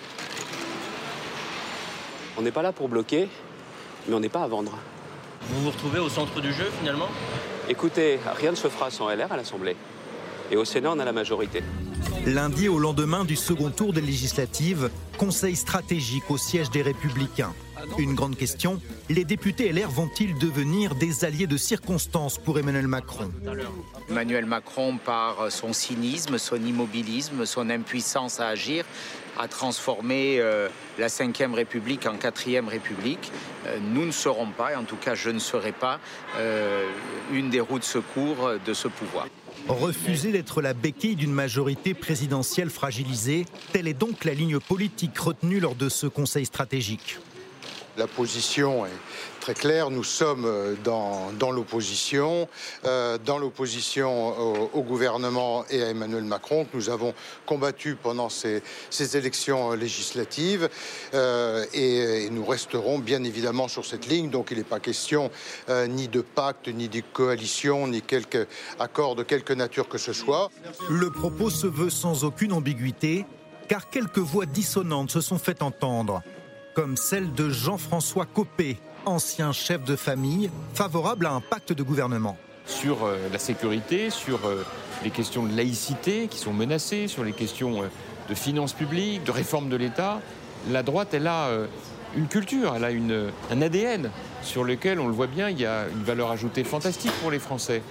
[2.39, 3.29] On n'est pas là pour bloquer,
[4.07, 4.79] mais on n'est pas à vendre.
[5.49, 7.09] Vous vous retrouvez au centre du jeu finalement?
[7.69, 9.77] Écoutez, rien ne se fera sans LR à l'Assemblée.
[10.51, 11.63] Et au Sénat, on a la majorité.
[12.27, 17.55] Lundi, au lendemain du second tour des législatives, conseil stratégique au siège des Républicains.
[17.99, 23.31] Une grande question, les députés LR vont-ils devenir des alliés de circonstance pour Emmanuel Macron?
[24.09, 28.85] Emmanuel Macron, par son cynisme, son immobilisme, son impuissance à agir,
[29.39, 33.31] a transformé euh, la Ve République en Quatrième République.
[33.67, 36.01] Euh, nous ne serons pas, et en tout cas je ne serai pas,
[36.39, 36.89] euh,
[37.33, 39.27] une des roues de secours de ce pouvoir.
[39.69, 45.61] Refuser d'être la béquille d'une majorité présidentielle fragilisée, telle est donc la ligne politique retenue
[45.61, 47.19] lors de ce Conseil stratégique.
[47.97, 48.91] La position est
[49.41, 49.91] très claire.
[49.91, 52.47] Nous sommes euh, dans, l'opposition,
[52.85, 57.15] euh, dans l'opposition au, gouvernement et à Emmanuel Macron que nous avons
[57.47, 58.63] combattu pendant ces,
[59.17, 60.69] élections législatives.
[61.15, 64.29] Euh, et, nous resterons bien évidemment sur cette ligne.
[64.29, 65.31] Donc il n'est pas question
[65.89, 68.47] ni de pacte, ni de coalition, ni quelque
[68.79, 70.51] accord de quelque nature que ce soit.
[70.91, 73.25] Le propos se veut sans aucune ambiguïté,
[73.69, 76.23] car quelques voix dissonantes se sont fait entendre
[76.77, 82.37] comme celle de Jean-François Copé, ancien chef de famille, favorable à un pacte de gouvernement.
[82.67, 84.63] Sur euh, la sécurité, sur euh,
[85.03, 87.87] les questions de laïcité qui sont menacées, sur les questions euh,
[88.29, 90.21] de finances publiques, de réforme de l'État,
[90.71, 91.49] la droite, elle a
[92.17, 92.89] une culture, elle a
[93.53, 94.11] un ADN
[94.43, 97.39] sur lequel, on le voit bien, il y a une valeur ajoutée fantastique pour les
[97.39, 97.83] Français.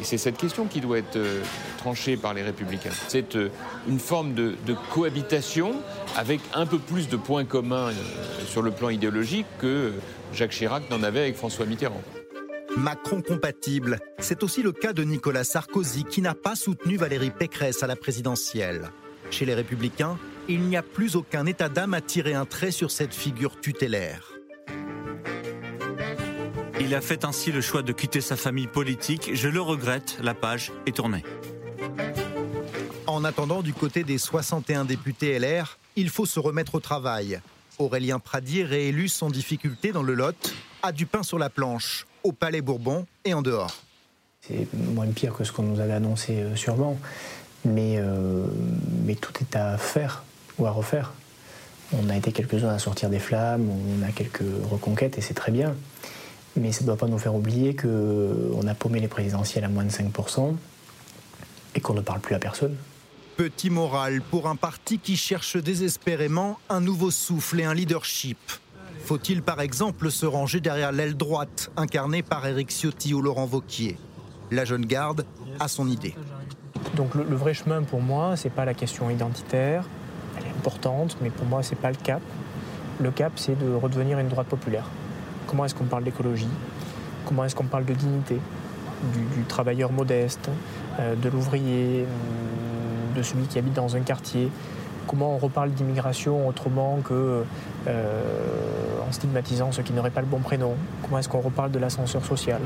[0.00, 1.42] Et c'est cette question qui doit être euh,
[1.78, 2.92] tranchée par les républicains.
[3.08, 3.48] C'est euh,
[3.88, 4.54] une forme de,
[4.92, 5.74] cohabitation
[6.16, 7.92] avec un peu plus de points communs euh,
[8.46, 9.92] sur le plan idéologique que
[10.32, 12.02] Jacques Chirac n'en avait avec François Mitterrand.
[12.76, 17.82] Macron compatible, c'est aussi le cas de Nicolas Sarkozy qui n'a pas soutenu Valérie Pécresse
[17.82, 18.90] à la présidentielle.
[19.30, 20.16] Chez les républicains,
[20.48, 24.37] il n'y a plus aucun état d'âme à tirer un trait sur cette figure tutélaire.
[26.80, 29.30] Il a fait ainsi le choix de quitter sa famille politique.
[29.34, 31.24] Je le regrette, la page est tournée.
[33.06, 37.40] En attendant, du côté des 61 députés LR, il faut se remettre au travail.
[37.78, 42.32] Aurélien Pradier, réélu sans difficulté dans le Lot, a du pain sur la planche, au
[42.32, 43.74] Palais Bourbon et en dehors.
[44.40, 46.98] C'est moins pire que ce qu'on nous avait annoncé euh, sûrement,
[47.64, 48.46] mais, euh,
[49.04, 50.22] mais tout est à faire
[50.58, 51.12] ou à refaire.
[51.92, 55.50] On a été quelques-uns à sortir des flammes, on a quelques reconquêtes et c'est très
[55.50, 55.74] bien.
[56.58, 59.84] Mais ça ne doit pas nous faire oublier qu'on a paumé les présidentielles à moins
[59.84, 60.54] de 5%
[61.74, 62.76] et qu'on ne parle plus à personne.
[63.36, 68.38] Petit moral pour un parti qui cherche désespérément un nouveau souffle et un leadership.
[69.04, 73.96] Faut-il par exemple se ranger derrière l'aile droite incarnée par Éric Ciotti ou Laurent Vauquier?
[74.50, 75.24] La jeune garde
[75.60, 76.16] a son idée.
[76.96, 79.84] Donc le, le vrai chemin pour moi, c'est pas la question identitaire,
[80.36, 82.22] elle est importante, mais pour moi c'est pas le cap.
[83.00, 84.84] Le cap, c'est de redevenir une droite populaire.
[85.48, 86.48] Comment est-ce qu'on parle d'écologie?
[87.24, 88.38] Comment est-ce qu'on parle de dignité?
[89.12, 90.50] Du, travailleur modeste,
[91.00, 94.50] euh, de l'ouvrier, euh, de celui qui habite dans un quartier.
[95.06, 97.44] Comment on reparle d'immigration autrement que
[97.86, 98.22] euh,
[99.08, 100.74] en stigmatisant ceux qui n'auraient pas le bon prénom?
[101.02, 102.60] Comment est-ce qu'on reparle de l'ascenseur social?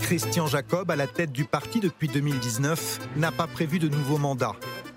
[0.00, 4.52] Christian Jacob, à la tête du parti depuis 2019, n'a pas prévu de nouveau mandat.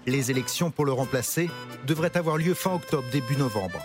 [0.07, 1.49] Les élections pour le remplacer
[1.87, 3.79] devraient avoir lieu fin octobre, début novembre.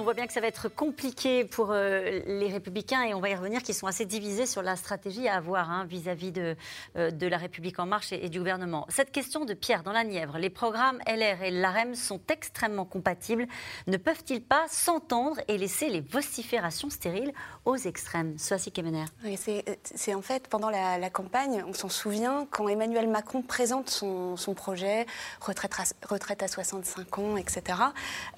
[0.00, 3.28] On voit bien que ça va être compliqué pour euh, les Républicains, et on va
[3.28, 6.56] y revenir, qui sont assez divisés sur la stratégie à avoir hein, vis-à-vis de,
[6.96, 8.86] euh, de la République En Marche et, et, du gouvernement.
[8.88, 13.46] Cette question de Pierre dans la Nièvre, les programmes LR et l'AREM sont extrêmement compatibles.
[13.88, 17.34] Ne peuvent-ils pas s'entendre et laisser les vociférations stériles
[17.66, 18.38] aux extrêmes?
[18.38, 19.04] Sois-y Kemener.
[19.22, 19.38] Oui,
[19.84, 24.38] C'est en fait, pendant la, la campagne, on s'en souvient, quand Emmanuel Macron présente son,
[24.38, 25.04] son projet,
[25.42, 27.78] retraite à, retraite à 65 ans, etc.,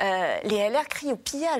[0.00, 1.51] euh, les LR crient au pillage.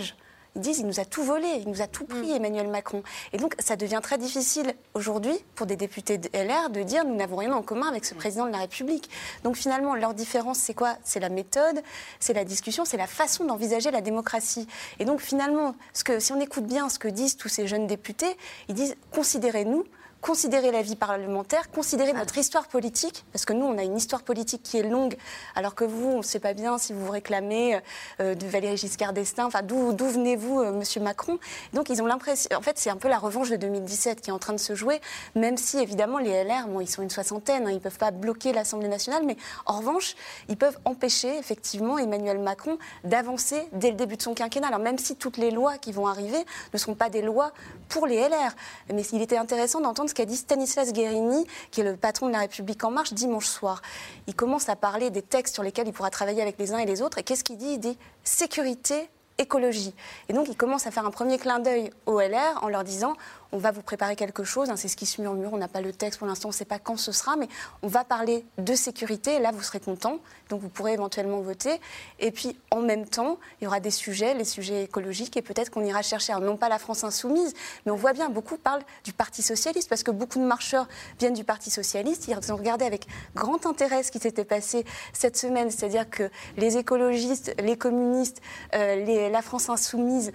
[0.54, 3.02] Ils disent il nous a tout volé, il nous a tout pris, Emmanuel Macron.
[3.32, 7.14] Et donc ça devient très difficile aujourd'hui pour des députés de LR de dire nous
[7.14, 9.08] n'avons rien en commun avec ce président de la République.
[9.44, 10.96] Donc finalement leur différence c'est quoi?
[11.04, 11.82] C'est la méthode,
[12.20, 14.68] c'est la discussion, c'est la façon d'envisager la démocratie.
[14.98, 17.86] Et donc finalement, ce que, si on écoute bien ce que disent tous ces jeunes
[17.86, 18.36] députés,
[18.68, 19.84] ils disent considérez-nous
[20.22, 24.22] considérer la vie parlementaire, considérer notre histoire politique, parce que nous, on a une histoire
[24.22, 25.16] politique qui est longue,
[25.56, 27.80] alors que vous, on ne sait pas bien si vous vous réclamez
[28.20, 31.38] euh, de Valéry Giscard d'Estaing, enfin, d'où venez-vous, euh, Monsieur Macron?
[31.72, 34.32] Donc, ils ont l'impression, en fait, c'est un peu la revanche de 2017 qui est
[34.32, 35.00] en train de se jouer,
[35.34, 38.12] même si, évidemment, les LR, bon, ils sont une soixantaine, hein, ils ne peuvent pas
[38.12, 40.14] bloquer l'Assemblée nationale, mais en revanche,
[40.48, 44.68] ils peuvent empêcher, effectivement, Emmanuel Macron d'avancer dès le début de son quinquennat.
[44.68, 47.52] Alors, même si toutes les lois qui vont arriver ne sont pas des lois
[47.88, 48.54] pour les LR,
[48.94, 52.40] mais il était intéressant d'entendre qu'a dit Stanislas Guérini, qui est le patron de la
[52.40, 53.82] République En Marche, dimanche soir.
[54.26, 56.86] Il commence à parler des textes sur lesquels il pourra travailler avec les uns et
[56.86, 57.18] les autres.
[57.18, 57.74] Et qu'est-ce qu'il dit?
[57.74, 59.94] Il dit sécurité, écologie.
[60.28, 63.14] Et donc il commence à faire un premier clin d'œil au LR en leur disant
[63.52, 65.80] on va vous préparer quelque chose, hein, c'est ce qui se murmure, on n'a pas
[65.80, 67.48] le texte pour l'instant, on ne sait pas quand ce sera, mais
[67.82, 71.80] on va parler de sécurité, là vous serez content, donc vous pourrez éventuellement voter.
[72.18, 75.70] Et puis en même temps, il y aura des sujets, les sujets écologiques, et peut-être
[75.70, 77.52] qu'on ira chercher, non pas la France insoumise,
[77.84, 80.88] mais on voit bien, beaucoup parlent du Parti Socialiste, parce que beaucoup de marcheurs
[81.18, 85.36] viennent du Parti Socialiste, ils ont regardé avec grand intérêt ce qui s'était passé cette
[85.36, 88.40] semaine, c'est-à-dire que les écologistes, les communistes,
[88.74, 90.32] euh, la France insoumise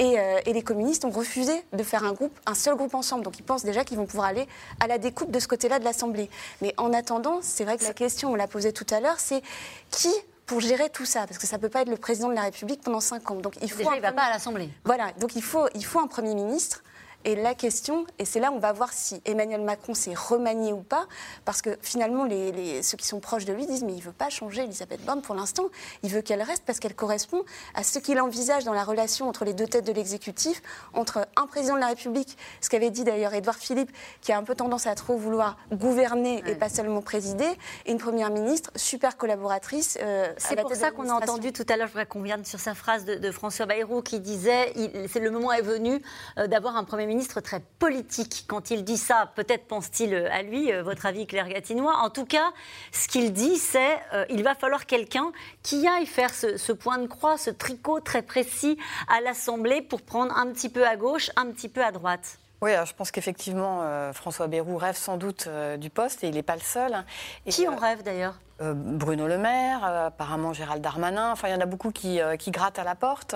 [0.00, 3.22] et, euh, et, les communistes ont refusé de faire un groupe, un seul groupe ensemble.
[3.22, 4.48] Donc ils pensent déjà qu'ils vont pouvoir aller
[4.80, 6.30] à la découpe de ce côté-là de l'Assemblée.
[6.62, 9.42] Mais en attendant, c'est vrai que la question, on l'a posée tout à l'heure, c'est
[9.90, 10.12] qui
[10.46, 12.42] pour gérer tout ça, parce que ça ne peut pas être le président de la
[12.42, 13.36] République pendant cinq ans.
[13.36, 14.68] Donc il faut déjà, il ne va pas à l'Assemblée.
[14.84, 16.82] Voilà, donc il faut, il faut un Premier ministre.
[17.24, 20.72] Et la question, et c'est là où on va voir si Emmanuel Macron s'est remanié
[20.72, 21.06] ou pas,
[21.44, 24.02] parce que finalement, les, les, ceux qui sont proches de lui disent mais il ne
[24.02, 25.64] veut pas changer Elisabeth Borne pour l'instant,
[26.02, 29.44] il veut qu'elle reste parce qu'elle correspond à ce qu'il envisage dans la relation entre
[29.44, 30.62] les deux têtes de l'exécutif,
[30.94, 33.90] entre un président de la République, ce qu'avait dit d'ailleurs Édouard Philippe,
[34.22, 36.52] qui a un peu tendance à trop vouloir gouverner ouais.
[36.52, 37.48] et pas seulement présider,
[37.84, 39.98] et une première ministre super collaboratrice.
[40.00, 42.60] Euh, c'est pour ça qu'on a entendu tout à l'heure, je voudrais qu'on vienne sur
[42.60, 44.72] sa phrase de, de François Bayrou qui disait
[45.08, 46.02] c'est le moment est venu
[46.38, 48.44] euh, d'avoir un premier ministre très politique.
[48.46, 51.96] Quand il dit ça, peut-être pense-t-il à lui, euh, votre avis Claire Gatinois.
[51.96, 52.52] En tout cas,
[52.92, 56.98] ce qu'il dit, c'est euh, il va falloir quelqu'un qui aille faire ce, ce, point
[56.98, 61.30] de croix, ce tricot très précis à l'Assemblée pour prendre un petit peu à gauche,
[61.36, 62.38] un petit peu à droite.
[62.62, 66.34] Oui, je pense qu'effectivement, euh, François Bayrou rêve sans doute euh, du poste et il
[66.34, 67.04] n'est pas le seul.
[67.46, 68.34] Et, qui en rêve d'ailleurs?
[68.60, 71.32] euh, Bruno Le Maire, apparemment Gérald Darmanin.
[71.32, 73.34] Enfin, il y en a beaucoup qui, qui grattent à la porte.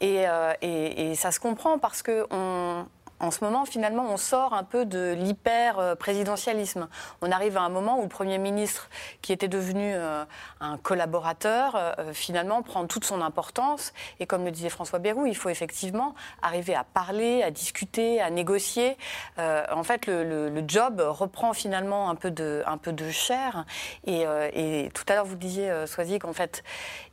[0.00, 0.24] et,
[0.62, 2.84] et, et, ça se comprend parce que on,
[3.20, 6.88] en ce moment, finalement, on sort un peu de l'hyper-présidentialisme.
[7.22, 8.90] On arrive à un moment où le Premier ministre,
[9.22, 10.24] qui était devenu euh,
[10.60, 13.92] un collaborateur, euh, finalement prend toute son importance.
[14.20, 18.30] Et comme le disait François Bayrou, il faut effectivement arriver à parler, à discuter, à
[18.30, 18.96] négocier.
[19.38, 22.64] Euh, en fait, le, job reprend finalement un peu de,
[23.10, 23.64] chair.
[24.06, 26.64] Et, tout à l'heure, vous disiez, Soisy, qu'en fait,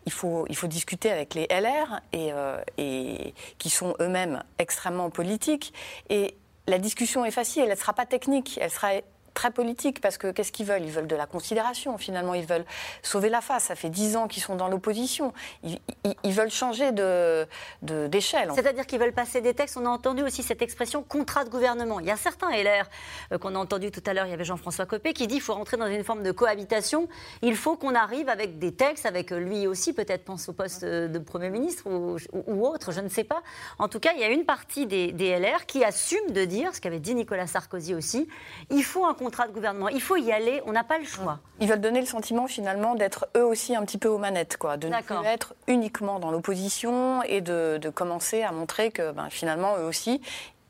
[0.05, 5.73] il faut, il faut discuter avec les LR, euh, et qui sont eux-mêmes extrêmement politiques.
[6.09, 6.35] Et
[6.67, 8.93] la discussion est facile, elle ne sera pas technique, elle sera
[9.33, 10.83] très politique parce que qu'est-ce qu'ils veulent?
[10.83, 12.65] Ils veulent de la considération finalement, ils veulent
[13.01, 13.65] sauver la face.
[13.65, 15.33] Ça fait dix ans qu'ils sont dans l'opposition.
[15.63, 17.47] Ils, ils- ils veulent changer de-
[17.81, 18.51] de- d'échelle.
[18.51, 18.61] en fait.
[18.61, 19.77] C'est-à-dire qu'ils veulent passer des textes.
[19.77, 21.99] On a entendu aussi cette expression contrat de gouvernement.
[21.99, 22.85] Il y a certains LR
[23.31, 25.43] euh, qu'on a entendu tout à l'heure, il y avait Jean-François Copé, qui dit qu'il
[25.43, 27.07] faut rentrer dans une forme de cohabitation.
[27.41, 31.07] Il faut qu'on arrive avec des textes, avec lui aussi, peut-être pense au poste euh,
[31.07, 33.41] de Premier ministre ou, ou- ou autre, je ne sais pas.
[33.79, 36.73] En tout cas, il y a une partie des, des LR qui assume de dire,
[36.75, 38.27] ce qu'avait dit Nicolas Sarkozy aussi,
[38.69, 41.39] il faut un contrat de gouvernement, il faut y aller, on n'a pas le choix.
[41.59, 44.77] Ils veulent donner le sentiment finalement d'être eux aussi un petit peu aux manettes, quoi,
[44.77, 49.29] de ne plus être uniquement dans l'opposition et de, de commencer à montrer que ben,
[49.29, 50.21] finalement eux aussi,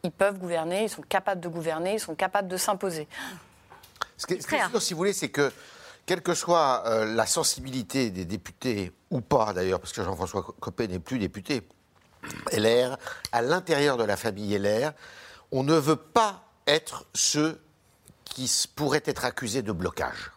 [0.03, 3.07] ils peuvent gouverner, ils sont capables de gouverner, ils sont capables de s'imposer.
[4.17, 5.51] Ce qui est, ce qui est sûr, si vous voulez, c'est que,
[6.05, 10.87] quelle que soit euh, la sensibilité des députés, ou pas d'ailleurs, parce que Jean-François Copé
[10.89, 11.61] n'est plus député,
[12.51, 12.97] LR,
[13.31, 14.91] à l'intérieur de la famille LR,
[15.51, 17.61] on ne veut pas être ceux
[18.31, 20.31] qui pourraient être accusés de blocage.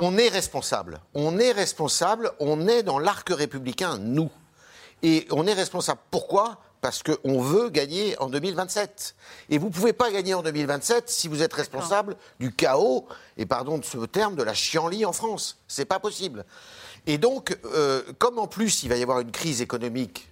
[0.00, 1.00] On est responsable.
[1.14, 2.30] On est responsable.
[2.38, 4.30] On est dans l'arc républicain, nous.
[5.02, 6.00] Et on est responsable.
[6.10, 6.60] Pourquoi?
[6.80, 9.16] Parce qu'on veut gagner en 2027.
[9.50, 13.46] Et vous ne pouvez pas gagner en 2027 si vous êtes responsable du chaos, et
[13.46, 15.58] pardon de ce terme, de la chienlit en France.
[15.66, 16.44] C'est pas possible.
[17.06, 20.28] Et donc, euh, comme en plus il va y avoir une crise économique,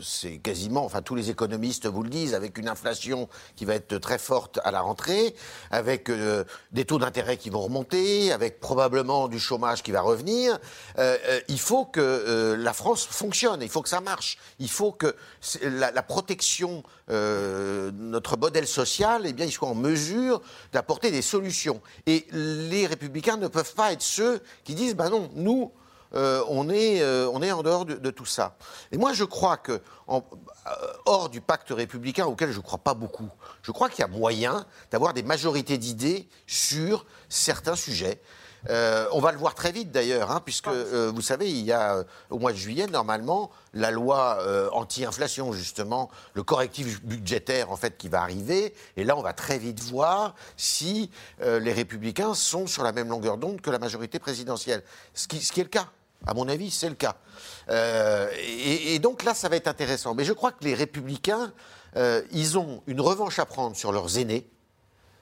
[0.00, 3.98] c'est quasiment, enfin tous les économistes vous le disent, avec une inflation qui va être
[3.98, 5.34] très forte à la rentrée,
[5.70, 10.58] avec euh, des taux d'intérêt qui vont remonter, avec probablement du chômage qui va revenir,
[10.98, 14.70] euh, euh, il faut que euh, la France fonctionne, il faut que ça marche, il
[14.70, 15.14] faut que
[15.62, 20.40] la, la protection, euh, notre modèle social, eh bien, il soit en mesure
[20.72, 21.80] d'apporter des solutions.
[22.06, 25.72] Et les républicains ne peuvent pas être ceux qui disent, ben non, nous,
[26.14, 28.56] euh, on, est, euh, on est en dehors de, de tout ça.
[28.92, 30.22] Et moi, je crois que, en-
[30.66, 30.70] euh,
[31.06, 33.28] hors du pacte républicain, auquel je ne crois pas beaucoup,
[33.62, 38.20] je crois qu'il y a moyen d'avoir des majorités d'idées sur certains sujets.
[38.70, 41.70] Euh, on va le voir très vite d'ailleurs, hein, puisque euh, vous savez, il y
[41.70, 44.38] a euh, au mois de juillet, normalement, la loi
[44.72, 48.74] anti-inflation, justement, le correctif budgétaire, en fait, qui va arriver.
[48.96, 53.36] Et là, on va très vite voir si les républicains sont sur la même longueur
[53.38, 54.82] d'onde que la majorité présidentielle.
[55.14, 55.86] Ce qui, ce qui est le cas.
[56.26, 57.16] À mon avis, c'est le cas.
[57.70, 60.14] Euh, et, et donc là, ça va être intéressant.
[60.14, 61.52] Mais je crois que les républicains,
[61.96, 64.48] euh, ils ont une revanche à prendre sur leurs aînés,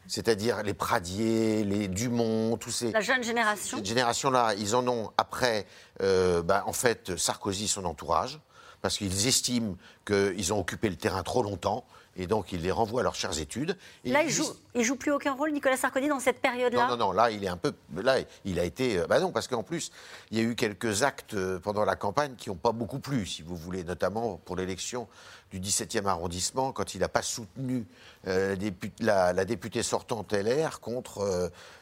[0.08, 3.76] c'est-à-dire les Pradier, les Dumont, tous ces, La jeune génération.
[3.76, 5.66] cette génération-là, ils en ont après,
[6.02, 8.40] euh, bah, en fait, Sarkozy, son entourage,
[8.82, 9.76] parce qu'ils estiment
[10.06, 11.84] qu'ils ont occupé le terrain trop longtemps,
[12.16, 13.76] et donc ils les renvoient à leurs chères études.
[14.04, 14.44] Et Là, il joue,
[14.74, 17.44] il joue plus aucun rôle, Nicolas Sarkozy, dans cette période-là non, non, non, là, il
[17.44, 17.72] est un peu.
[17.94, 19.02] Là, il a été.
[19.08, 19.90] Bah non, parce qu'en plus,
[20.30, 23.26] il y a eu quelques actes euh, pendant la campagne qui n'ont pas beaucoup plu,
[23.26, 25.08] si vous voulez, notamment pour l'élection
[25.52, 27.86] du 17e arrondissement, quand il n'a pas soutenu
[28.26, 31.20] euh, la, dépu- la- la députée sortante LR contre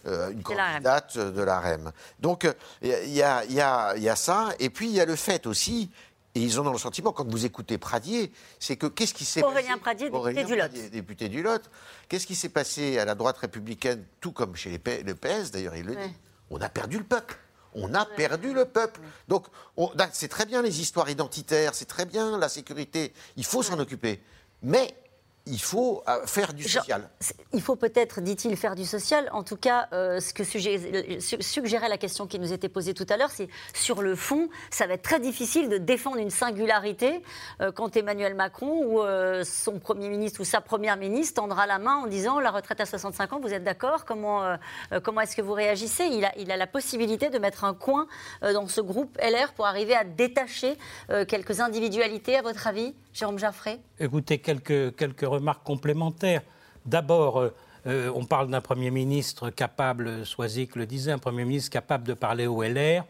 [0.07, 1.93] euh, une la candidate de la REM.
[2.20, 2.47] Donc,
[2.82, 4.51] il y, a, il y a- il y a ça.
[4.59, 5.91] Et puis, il y a le fait aussi.
[6.37, 9.41] Et ils ont dans le sentiment, quand vous écoutez Pradier, c'est que qu'est-ce qui s'est
[9.41, 10.59] passé Aurélien Pradier, député du Lot.
[10.59, 11.62] Pradier, député du Lot.
[12.09, 15.53] Qu'est-ce qui s'est passé à la droite républicaine, tout comme chez les P- le PS,
[15.53, 16.09] d'ailleurs, il le Ouais.
[16.09, 16.14] dit
[16.51, 17.37] On a perdu le peuple.
[17.72, 19.01] On a perdu le peuple.
[19.28, 23.12] Donc, on- c'est très bien les histoires identitaires, c'est très bien la sécurité.
[23.37, 24.20] Il faut s'en occuper.
[24.62, 24.95] Mais
[25.47, 27.09] il faut euh, faire du social.
[27.53, 29.28] Il faut peut-être, dit-il, faire du social.
[29.32, 32.95] En tout cas, euh, ce que suggé- su- suggérait la question qui nous était posée
[32.95, 36.30] tout à l'heure, c'est sur le fond, ça va être très difficile de défendre une
[36.30, 37.22] singularité
[37.61, 41.78] euh, quand Emmanuel Macron ou euh, son Premier ministre ou sa Première ministre tendra la
[41.78, 44.07] main en disant la retraite à 65 ans, vous êtes d'accord?
[44.07, 44.57] Comment,
[45.03, 46.05] comment est-ce que vous réagissez?
[46.05, 48.07] Il a, il a la possibilité de mettre un coin
[48.42, 50.76] dans ce groupe LR pour arriver à détacher
[51.28, 53.78] quelques individualités, à votre avis, Jérôme Jaffré?
[54.01, 56.42] Écoutez, quelques, remarques complémentaires.
[56.84, 57.55] D'abord, euh,
[57.86, 62.14] euh, on parle d'un Premier ministre capable, Soisic le disait, un Premier ministre capable de
[62.14, 63.05] parler au LR.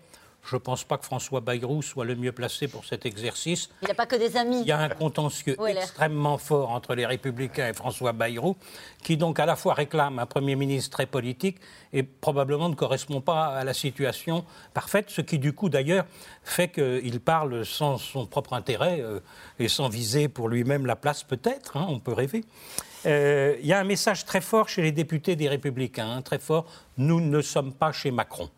[0.47, 3.70] Je ne pense pas que François Bayrou soit le mieux placé pour cet exercice.
[3.82, 4.61] Il n'a pas que des amis.
[4.61, 8.57] Il y a un contentieux extrêmement fort entre les Républicains et François Bayrou,
[9.03, 11.59] qui donc à la fois réclame un Premier ministre très politique
[11.92, 16.05] et probablement ne correspond pas à la situation parfaite, ce qui du coup d'ailleurs
[16.42, 19.20] fait qu'il parle sans son propre intérêt euh,
[19.59, 22.45] et sans viser pour lui-même la place peut-être, hein, on peut rêver.
[23.07, 26.38] Euh, Il y a un message très fort chez les députés des Républicains, hein, très
[26.38, 26.66] fort,
[26.99, 28.51] nous ne sommes pas chez Macron.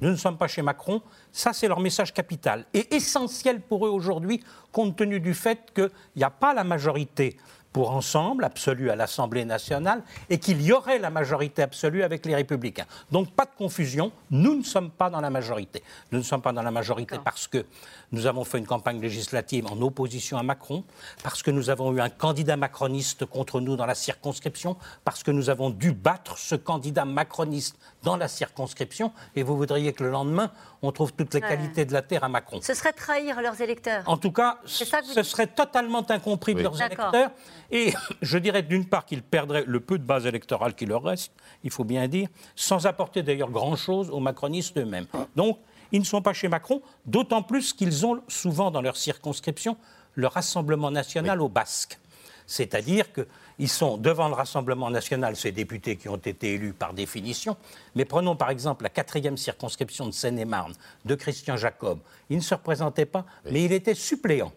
[0.00, 1.02] Nous ne sommes pas chez Macron.
[1.32, 4.42] Ça, c'est leur message capital et essentiel pour eux aujourd'hui,
[4.72, 7.36] compte tenu du fait qu'il n'y a pas la majorité
[7.72, 12.34] pour ensemble absolu à l'Assemblée nationale et qu'il y aurait la majorité absolue avec les
[12.34, 12.86] républicains.
[13.10, 15.82] Donc pas de confusion, nous ne sommes pas dans la majorité.
[16.10, 17.64] Nous ne sommes pas dans la majorité parce que
[18.10, 20.82] nous avons fait une campagne législative en opposition à Macron,
[21.22, 25.30] parce que nous avons eu un candidat macroniste contre nous dans la circonscription, parce que
[25.30, 27.76] nous avons dû battre ce candidat macroniste
[28.08, 30.50] dans la circonscription, et vous voudriez que le lendemain,
[30.80, 31.48] on trouve toutes les Ouais.
[31.48, 32.58] qualités de la terre à Macron.
[32.62, 34.02] Ce serait trahir leurs électeurs.
[34.06, 35.24] En tout cas, ça que ce dites.
[35.24, 37.30] serait totalement incompris de leurs électeurs.
[37.70, 37.92] Et
[38.22, 41.32] je dirais d'une part qu'ils perdraient le peu de base électorale qui leur reste,
[41.64, 45.06] il faut bien dire, sans apporter d'ailleurs grand-chose aux macronistes eux-mêmes.
[45.36, 45.58] Donc,
[45.92, 49.76] ils ne sont pas chez Macron, d'autant plus qu'ils ont souvent dans leur circonscription
[50.14, 51.98] le Rassemblement national au Basque.
[52.46, 53.12] C'est-à-dire
[53.58, 57.56] qu'ils sont devant le Rassemblement national, ces députés qui ont été élus par définition.
[57.96, 61.98] Mais prenons par exemple la quatrième circonscription de Seine-et-Marne de Christian Jacob.
[62.30, 64.52] Il ne se représentait pas, mais il était suppléant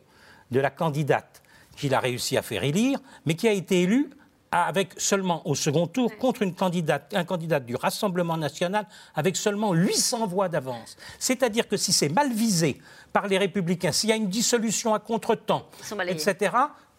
[0.51, 1.41] de la candidate
[1.75, 4.11] qu'il a réussi à faire élire, mais qui a été élue
[4.51, 8.85] avec seulement au second tour contre une candidate, un candidat du Rassemblement national
[9.15, 10.97] avec seulement 800 voix d'avance.
[11.17, 12.79] C'est-à-dire que si c'est mal visé
[13.13, 16.51] par les républicains, s'il y a une dissolution à contretemps, Ils etc.,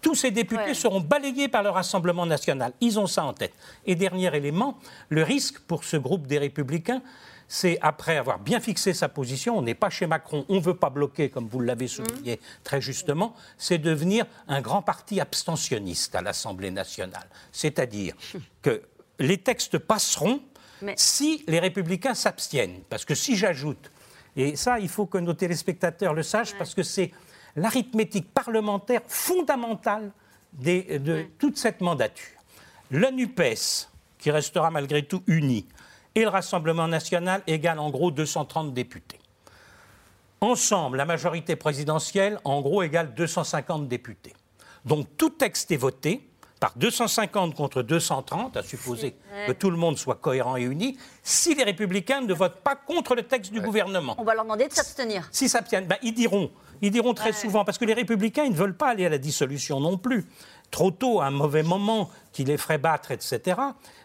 [0.02, 0.74] tous ces députés Ouais.
[0.74, 2.72] seront balayés par le Rassemblement national.
[2.80, 3.54] Ils ont ça en tête.
[3.86, 4.76] Et dernier élément,
[5.08, 7.00] le risque pour ce groupe des républicains,
[7.48, 10.74] c'est après avoir bien fixé sa position, on n'est pas chez Macron, on ne veut
[10.76, 16.22] pas bloquer, comme vous l'avez souligné très justement, c'est devenir un grand parti abstentionniste à
[16.22, 17.26] l'Assemblée nationale.
[17.52, 18.14] C'est-à-dire
[18.62, 18.82] que
[19.18, 20.40] les textes passeront
[20.80, 22.80] Mais- si les républicains s'abstiennent.
[22.88, 23.90] Parce que si j'ajoute,
[24.34, 27.12] et ça, il faut que nos téléspectateurs le sachent, parce que c'est
[27.56, 30.12] l'arithmétique parlementaire fondamentale
[30.52, 32.38] des- de toute cette mandature.
[32.90, 33.88] Le NUPES,
[34.18, 35.66] qui restera malgré tout uni,
[36.14, 39.18] et le Rassemblement national égale en gros 230 députés.
[40.40, 44.34] Ensemble, la majorité présidentielle, en gros, égale 250 députés.
[44.84, 46.28] Donc tout texte est voté
[46.58, 49.46] par 250 contre 230, à supposer Ouais.
[49.48, 53.14] que tout le monde soit cohérent et uni, si les républicains ne votent pas contre
[53.14, 54.14] le texte du gouvernement.
[54.18, 55.28] On va leur demander de s'abstenir.
[55.32, 56.50] S'ils s'abstiennent, ben, ils diront,
[56.82, 59.18] ils diront très souvent, parce que les républicains, ils ne veulent pas aller à la
[59.18, 60.26] dissolution non plus.
[60.70, 63.60] Trop tôt, à un mauvais moment, qui les ferait battre, etc.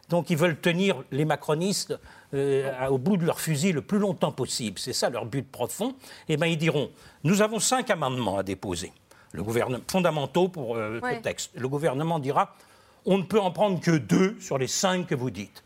[0.10, 1.98] Donc ils veulent tenir les macronistes
[2.34, 4.78] euh, au bout de leur fusil le plus longtemps possible.
[4.80, 5.96] C'est ça leur but profond.
[6.30, 6.90] Et ben ils diront,
[7.24, 8.92] nous avons cinq amendements à déposer,
[9.32, 11.16] le gouvernement, fondamentaux pour euh, Ouais.
[11.16, 11.52] le texte.
[11.56, 12.56] Le gouvernement dira,
[13.06, 15.64] on ne peut en prendre que deux sur les cinq que vous dites.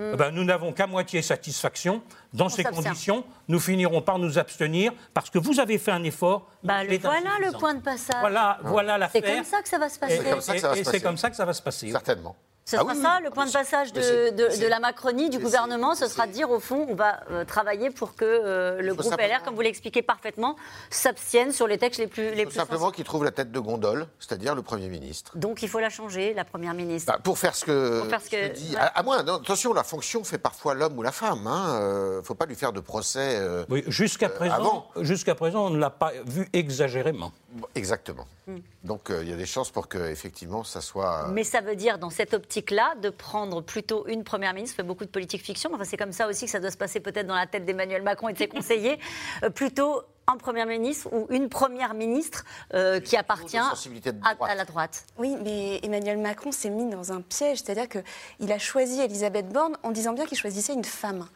[0.00, 0.10] Hmm.
[0.14, 2.02] Eh ben, nous n'avons qu'à moitié satisfaction.
[2.32, 6.48] Dans ces conditions, nous finirons par nous abstenir parce que vous avez fait un effort.
[6.62, 8.16] mais Bah, le voilà le point de passage.
[8.20, 9.34] Voilà, voilà C'est l'affaire.
[9.36, 10.18] comme ça que ça va se Et, passer.
[10.30, 11.00] comme ça que ça va se et c'est passer.
[11.02, 11.90] comme ça que ça va se passer.
[11.90, 12.34] Certainement.
[12.70, 13.24] Ce Ah sera oui, ça, oui.
[13.24, 16.86] le point de passage de, la Macronie, du gouvernement, ce sera de dire, au fond,
[16.88, 20.54] on va euh, travailler pour que euh, le groupe simplement- LR, comme vous l'expliquez parparfaitement,
[20.88, 24.06] s'abstienne sur les textes les plus, les plus simplement qu'il trouve la tête de gondole,
[24.20, 25.36] c'est-à-dire le Premier ministre.
[25.36, 27.12] Donc il faut la changer, la Première ministre.
[27.12, 28.76] Bah, pour faire ce que, Pour faire ce que- ouais.
[28.78, 31.40] À, à moins, non, attention, la fonction fait parfois l'homme ou la femme.
[31.42, 33.36] Il ne faut pas lui faire de procès.
[33.36, 37.32] euh, Oui, jusqu'à euh, présent, jusqu'à présent, on ne l'a pas vu exagérément.
[37.74, 38.26] Exactement.
[38.46, 38.58] Hmm.
[38.84, 41.28] Donc euh, il y a des chances pour que effectivement ça soit.
[41.28, 45.04] Mais ça veut dire, dans cette optique-là, de prendre plutôt une première ministre, fait beaucoup
[45.04, 47.26] de politique fiction, mais enfin, c'est comme ça aussi que ça doit se passer peut-être
[47.26, 48.98] dans la tête d'Emmanuel Macron et de ses conseillers,
[49.42, 54.18] euh, plutôt un premier ministre ou une première ministre euh, qui appartient à, sensibilité de
[54.22, 55.04] à la droite.
[55.18, 59.76] Oui, mais Emmanuel Macron s'est mis dans un piège, c'est-à-dire qu'il a choisi Elisabeth Borne
[59.82, 61.26] en disant bien qu'il choisissait une femme.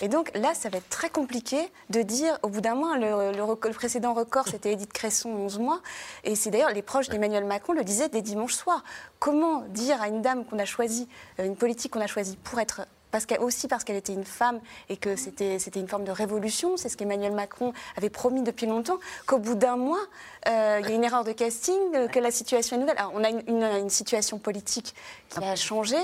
[0.00, 1.58] Et donc là, ça va être très compliqué
[1.90, 5.30] de dire, au bout d'un mois, le, le record- le précédent record, c'était Edith Cresson,
[5.30, 5.80] 11 mois,
[6.24, 8.84] et c'est d'ailleurs les proches d'Emmanuel Macron le disaient dès dimanche soir.
[9.18, 11.08] Comment dire à une dame qu'on a choisie,
[11.40, 12.82] euh, une politique qu'on a choisie pour être
[13.14, 14.58] parce qu'elle- aussi parce qu'elle était une femme
[14.88, 18.66] et que c'était c'était une forme de révolution, c'est ce qu'Emmanuel Macron avait promis depuis
[18.66, 20.00] longtemps, qu'au bout d'un mois,
[20.48, 22.98] euh, il y a une erreur de casting, euh, que la situation est nouvelle.
[22.98, 24.96] Alors, on a une, une- une situation politique
[25.30, 25.94] qui a changé,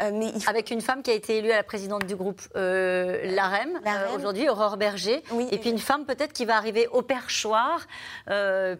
[0.00, 2.16] euh, mais il faut- Avec une femme qui a été élue à la présidente du
[2.16, 3.78] groupe euh, l'AREM,
[4.16, 5.22] aujourd'hui, Aurore Berger.
[5.50, 7.86] et puis une femme peut-être qui va arriver au perchoir,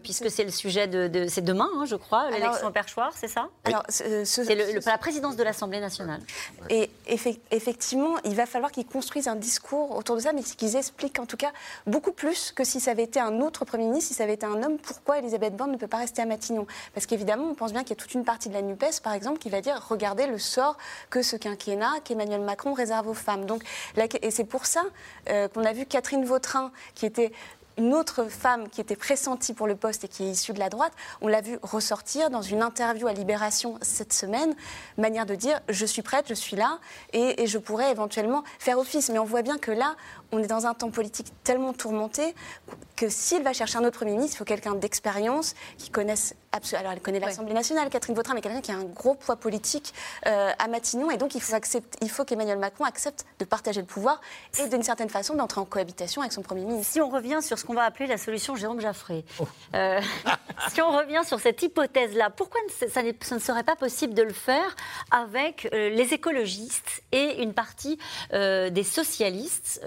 [0.01, 1.07] puisque c'est le sujet de.
[1.07, 3.47] de- c'est demain, hein, je crois, l'élection au perchoir, c'est ça?
[3.65, 6.21] Alors, ce- ce- C'est la présidence de l'Assemblée nationale.
[6.69, 7.39] Et effe-
[7.75, 11.25] effectivement, il va falloir qu'ils construisent un discours autour de ça, mais qu'ils expliquent en
[11.25, 11.51] tout cas
[11.85, 14.45] beaucoup plus que si ça avait été un autre Premier ministre, si ça avait été
[14.45, 16.67] un homme, pourquoi Elisabeth Borne ne peut pas rester à Matignon?
[16.93, 19.11] Parce qu'évidemment, on pense bien qu'il y a toute une partie de la NUPES, par
[19.11, 20.77] exemple, qui va dire regardez le sort
[21.09, 23.45] que ce quinquennat, qu'Emmanuel Macron réserve aux femmes.
[24.21, 24.83] Et c'est pour ça
[25.27, 27.33] euh, qu'on a vu Catherine Vautrin, qui était
[27.77, 30.69] une autre femme qui était pressentie pour le poste et qui est issue de la
[30.69, 34.55] droite, on l'a vu ressortir dans une interview à Libération cette semaine,
[34.97, 36.79] manière de dire je suis prête, je suis là
[37.13, 39.09] et, et je pourrais éventuellement faire office.
[39.09, 39.95] Mais on voit bien que là,
[40.35, 42.35] on est dans un temps politique tellement tourmenté
[42.95, 46.35] que s'il va chercher un autre Premier ministre, il faut quelqu'un d'expérience, qui connaisse
[46.73, 49.93] alors, elle connaît l'Assemblée nationale, Catherine Vautrin, mais quelqu'un qui a un gros poids politique
[50.25, 51.11] euh, à Matignon.
[51.11, 51.55] Et donc, il faut,
[52.01, 54.21] il faut qu'Emmanuel Macron accepte de partager le pouvoir
[54.59, 56.93] et, d'une certaine façon, d'entrer en cohabitation avec son Premier ministre.
[56.93, 59.47] Si on revient sur ce qu'on va appeler la solution Jérôme Jaffré, oh.
[59.75, 59.99] euh,
[60.73, 64.75] si on revient sur cette hypothèse-là, pourquoi ça, ne serait pas possible de le faire
[65.11, 67.97] avec euh, les écologistes et une partie
[68.31, 69.81] des socialistes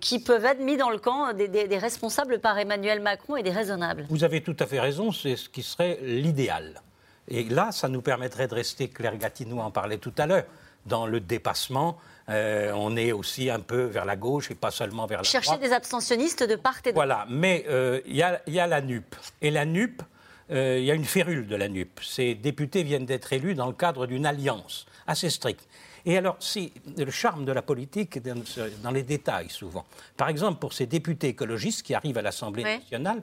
[0.00, 3.50] qui peuvent être mis dans le camp des, des responsables par Emmanuel Macron et des
[3.50, 6.82] raisonnables Vous avez tout à fait raison, c'est ce qui serait l'idéal.
[7.28, 10.44] Et là, ça nous permettrait de rester, Claire Gatineau en parlait tout à l'heure,
[10.86, 11.98] dans le dépassement.
[12.28, 15.46] Euh, on est aussi un peu vers la gauche et pas seulement vers la Chercher
[15.46, 15.60] droite.
[15.60, 16.94] Chercher des abstentionnistes de part et d'autre.
[16.94, 19.14] Voilà, mais euh, il y, a la NUP.
[19.40, 20.02] Et la NUP,
[20.50, 22.00] euh, il y a une férule de la NUP.
[22.02, 25.66] Ces députés viennent d'être élus dans le cadre d'une alliance assez stricte.
[26.06, 28.18] Et alors, c'est le charme de la politique
[28.82, 29.84] dans, les détails souvent.
[30.16, 33.22] Par exemple, pour ces députés écologistes qui arrivent à l'Assemblée nationale,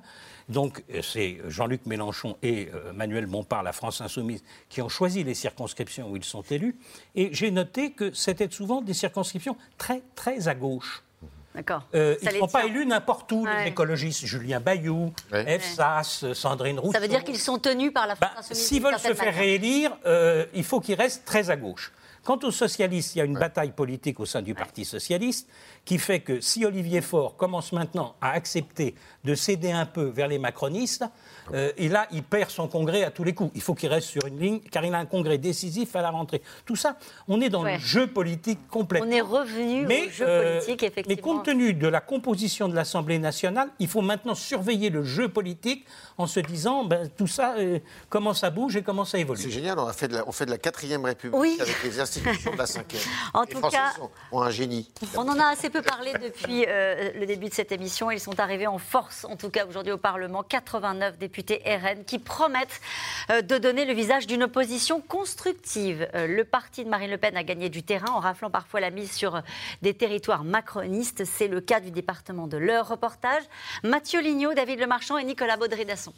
[0.49, 5.23] donc euh, c'est Jean-Luc Mélenchon et euh, Manuel Bompard, la France insoumise, qui ont choisi
[5.23, 6.75] les circonscriptions où ils sont élus.
[7.15, 11.04] Et j'ai noté que c'était souvent des circonscriptions très, très à gauche.
[11.55, 11.83] D'accord.
[11.95, 14.25] Euh, ils ne sont pas élus n'importe où, les écologistes.
[14.25, 15.59] Julien Bayou, ouais.
[15.59, 15.79] F.
[16.33, 16.93] Sandrine Rousseau.
[16.93, 19.33] Ça veut dire qu'ils sont tenus par la France bah, insoumise S'ils veulent se faire
[19.33, 19.91] réélire,
[20.53, 21.91] il faut qu'ils restent très à gauche.
[22.25, 25.47] Quant aux socialistes, il y a une bataille politique au sein du Parti socialiste
[25.85, 30.27] qui fait que si Olivier Faure commence maintenant à accepter de céder un peu vers
[30.27, 31.05] les macronistes,
[31.53, 33.51] euh, et là, il perd son congrès à tous les coups.
[33.55, 36.09] Il faut qu'il reste sur une ligne, car il a un congrès décisif à la
[36.09, 36.41] rentrée.
[36.65, 39.07] Tout ça, on est dans le jeu politique complètement.
[39.07, 41.15] On est revenu au jeu euh, politique, effectivement.
[41.15, 45.29] Mais compte tenu de la composition de l'Assemblée nationale, il faut maintenant surveiller le jeu
[45.29, 45.85] politique
[46.17, 47.79] en se disant, ben, tout ça, euh,
[48.09, 49.41] comment ça bouge et comment ça évolue.
[49.41, 51.99] C'est génial, on, a fait de la, on fait de la quatrième République avec les
[51.99, 53.01] institutions de la cinquième.
[53.33, 53.93] en les tout Français cas,
[54.31, 54.89] ont un génie.
[55.15, 58.09] On en a assez peu parlé depuis euh, le début de cette émission.
[58.11, 62.19] Ils sont arrivés en force, en tout cas aujourd'hui au Parlement, 89 députés RN qui
[62.19, 62.81] promettent
[63.29, 66.07] euh, de donner le visage d'une opposition constructive.
[66.15, 68.91] Euh, le parti de Marine Le Pen a gagné du terrain en raflant parfois la
[68.91, 69.41] mise sur
[69.81, 71.25] des territoires macronistes.
[71.25, 73.43] C'est le cas du département de leur reportage.
[73.83, 76.13] Mathieu Lignot, David Lemarchand et Nicolas Baudry-Dasson.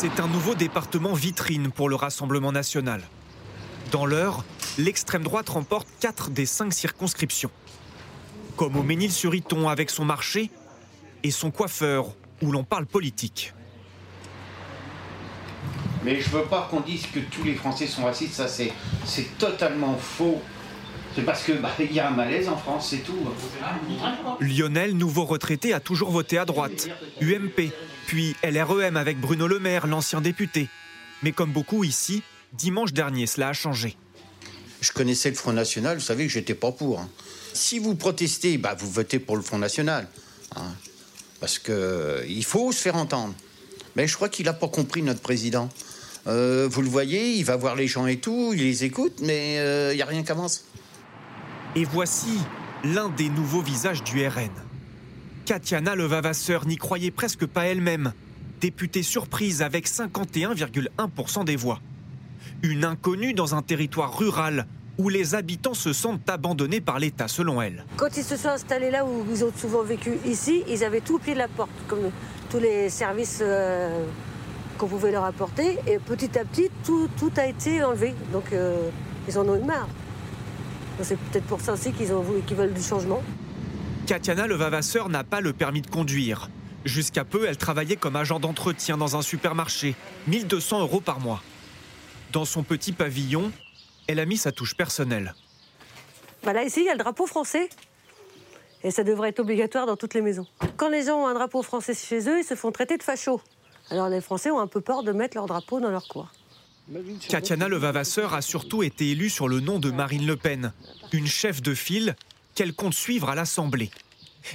[0.00, 3.02] C'est un nouveau département vitrine pour le Rassemblement national.
[3.90, 4.44] Dans l'heure,
[4.76, 7.50] l'extrême droite remporte 4 des 5 circonscriptions.
[8.58, 10.50] Comme au Ménil-sur-Iton avec son marché
[11.22, 12.08] et son coiffeur
[12.42, 13.54] où l'on parle politique.
[16.04, 18.72] Mais je veux pas qu'on dise que tous les Français sont racistes, ça c'est,
[19.38, 20.42] totalement faux.
[21.14, 23.16] C'est parce qu'il bah, y a un malaise en France, c'est tout.
[24.40, 26.88] Lionel, nouveau retraité, a toujours voté à droite.
[27.20, 27.70] UMP,
[28.08, 30.68] puis LREM avec Bruno Le Maire, l'ancien député.
[31.22, 33.96] Mais comme beaucoup ici, dimanche dernier, cela a changé.
[34.80, 36.98] Je connaissais le Front National, vous savez que j'étais pas pour.
[36.98, 37.08] Hein.
[37.58, 40.06] Si vous protestez, bah, vous votez pour le Front National.
[40.56, 40.72] Hein.
[41.40, 43.34] parce qu'il euh, faut se faire entendre.
[43.96, 45.68] Mais je crois qu'il n'a pas compris notre président.
[46.28, 49.54] Euh, vous le voyez, il va voir les gens et tout, il les écoute, mais
[49.54, 50.64] il euh, n'y a rien qui avance.
[51.74, 52.38] Et voici
[52.84, 54.50] l'un des nouveaux visages du RN.
[55.44, 58.12] Katiana Levavasseur n'y croyait presque pas elle-même.
[58.60, 61.80] Députée surprise avec 51,1% des voix.
[62.62, 64.66] Une inconnue dans un territoire rural
[64.98, 67.84] où les habitants se sentent abandonnés par l'État, selon elle.
[67.96, 71.14] Quand ils se sont installés là où ils ont souvent vécu ici, ils avaient tout
[71.14, 72.10] au pied de la porte, comme
[72.50, 74.04] tous les services euh,
[74.76, 75.78] qu'on pouvait leur apporter.
[75.86, 78.14] Et petit à petit, tout, a été enlevé.
[78.32, 78.90] Donc euh,
[79.28, 79.88] ils en ont eu marre.
[81.02, 82.10] C'est peut-être pour ça aussi qu'ils
[82.46, 83.22] qu'ils veulent du changement.
[84.06, 86.50] Katiana Levavasseur n'a pas le permis de conduire.
[86.84, 89.94] Jusqu'à peu, elle travaillait comme agent d'entretien dans un supermarché.
[90.26, 91.42] 1200 euros par mois.
[92.32, 93.52] Dans son petit pavillon,
[94.08, 95.34] elle a mis sa touche personnelle.
[96.42, 97.68] Voilà, ici, il y a le drapeau français.
[98.82, 100.46] Et ça devrait être obligatoire dans toutes les maisons.
[100.76, 103.40] Quand les gens ont un drapeau français chez eux, ils se font traiter de fachos.
[103.90, 106.28] Alors les Français ont un peu peur de mettre leur drapeau dans leur coin.
[107.28, 110.72] Katiana Levavasseur a surtout été élue sur le nom de Marine Le Pen,
[111.12, 112.16] une chef de file
[112.54, 113.90] qu'elle compte suivre à l'Assemblée.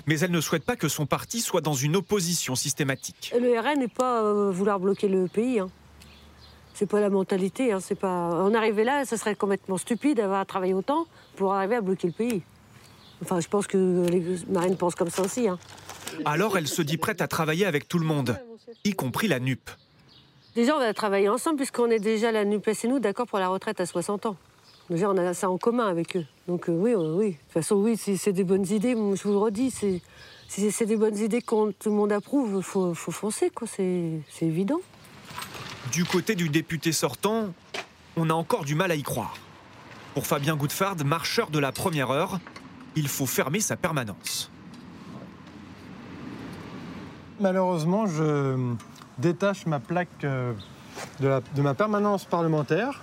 [0.07, 3.33] Mais elle ne souhaite pas que son parti soit dans une opposition systématique.
[3.37, 5.59] Le RN n'est pas euh, vouloir bloquer le pays.
[5.59, 5.69] Hein
[6.73, 7.71] c'est pas la mentalité.
[7.71, 8.09] Hein, c'est pas.
[8.09, 11.05] En arriver là, ce serait complètement stupide d'avoir travaillé autant
[11.35, 12.41] pour arriver à bloquer le pays.
[13.21, 15.47] Enfin, je pense que les marines pensent comme ça aussi.
[15.47, 15.57] Hein.
[16.25, 18.37] Alors, elle se dit prête à travailler avec tout le monde,
[18.83, 19.69] y compris la NUP.
[20.55, 23.47] Déjà, on va travailler ensemble puisqu'on est déjà la NUP et nous d'accord pour la
[23.47, 24.35] retraite à 60 ans.
[24.89, 26.25] Déjà, on a ça en commun avec eux.
[26.47, 27.31] Donc euh, oui, oui.
[27.31, 28.91] De toute façon, oui, c'est des bonnes idées.
[28.93, 30.01] Je vous le redis, si
[30.71, 33.67] c'est des bonnes idées que tout le monde approuve, il faut, faut foncer, quoi.
[33.67, 34.81] C'est évident.
[35.93, 37.53] Du côté du député sortant,
[38.17, 39.35] on a encore du mal à y croire.
[40.15, 42.39] Pour Fabien Goudfard, marcheur de la première heure,
[42.95, 44.49] il faut fermer sa permanence.
[47.39, 48.73] Malheureusement, je
[49.19, 50.53] détache ma plaque euh,
[51.19, 53.01] de, la- de ma permanence parlementaire,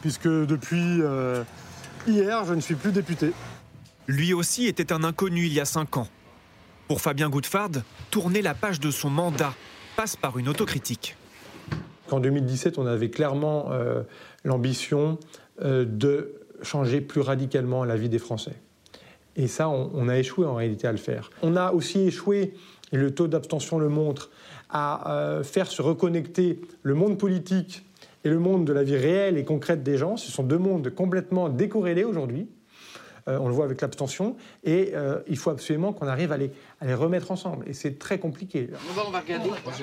[0.00, 1.42] puisque depuis euh,
[2.06, 3.32] hier, je ne suis plus député.
[4.06, 6.08] Lui aussi était un inconnu il y a cinq ans.
[6.86, 7.70] Pour Fabien Goudfard,
[8.12, 9.54] tourner la page de son mandat
[9.96, 11.16] passe par une autocritique.
[12.12, 14.02] En 2017, on avait clairement euh,
[14.44, 15.18] l'ambition
[15.62, 18.54] euh, de changer plus radicalement la vie des Français.
[19.36, 21.30] Et ça, on, on a échoué en réalité à le faire.
[21.42, 22.54] On a aussi échoué,
[22.92, 24.30] et le taux d'abstention le montre,
[24.70, 27.84] à euh, faire se reconnecter le monde politique
[28.24, 30.16] et le monde de la vie réelle et concrète des gens.
[30.16, 32.48] Ce sont deux mondes complètement décorrélés aujourd'hui.
[33.28, 34.36] Euh, on le voit avec l'abstention.
[34.64, 37.68] Et euh, il faut absolument qu'on arrive à les, à les remettre ensemble.
[37.68, 38.70] Et c'est très compliqué.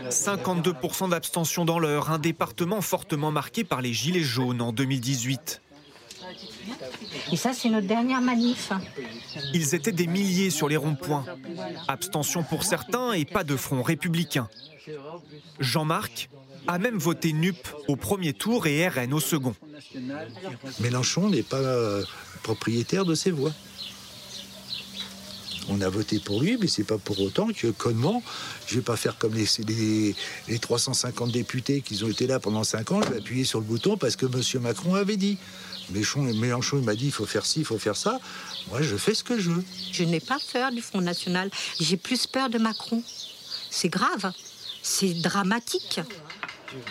[0.09, 5.61] 52% d'abstention dans l'heure, un département fortement marqué par les Gilets jaunes en 2018.
[7.31, 8.71] Et ça, c'est notre dernière manif.
[9.53, 11.25] Ils étaient des milliers sur les ronds-points.
[11.88, 14.49] Abstention pour certains et pas de front républicain.
[15.59, 16.29] Jean-Marc
[16.67, 19.55] a même voté NUP au premier tour et RN au second.
[20.79, 22.03] Mélenchon n'est pas euh,
[22.38, 23.51] propriétaire de ses voix.
[25.69, 28.23] On a voté pour lui, mais c'est pas pour autant que connement,
[28.67, 30.15] je vais pas faire comme les, les,
[30.47, 33.65] les 350 députés qui ont été là pendant 5 ans, je vais appuyer sur le
[33.65, 34.61] bouton parce que M.
[34.61, 35.38] Macron avait dit.
[35.89, 38.19] Mélenchon, Mélenchon il m'a dit il faut faire ci, il faut faire ça.
[38.69, 39.63] Moi, je fais ce que je veux.
[39.91, 41.49] Je n'ai pas peur du Front National.
[41.79, 43.03] J'ai plus peur de Macron.
[43.69, 44.31] C'est grave.
[44.81, 46.01] C'est dramatique.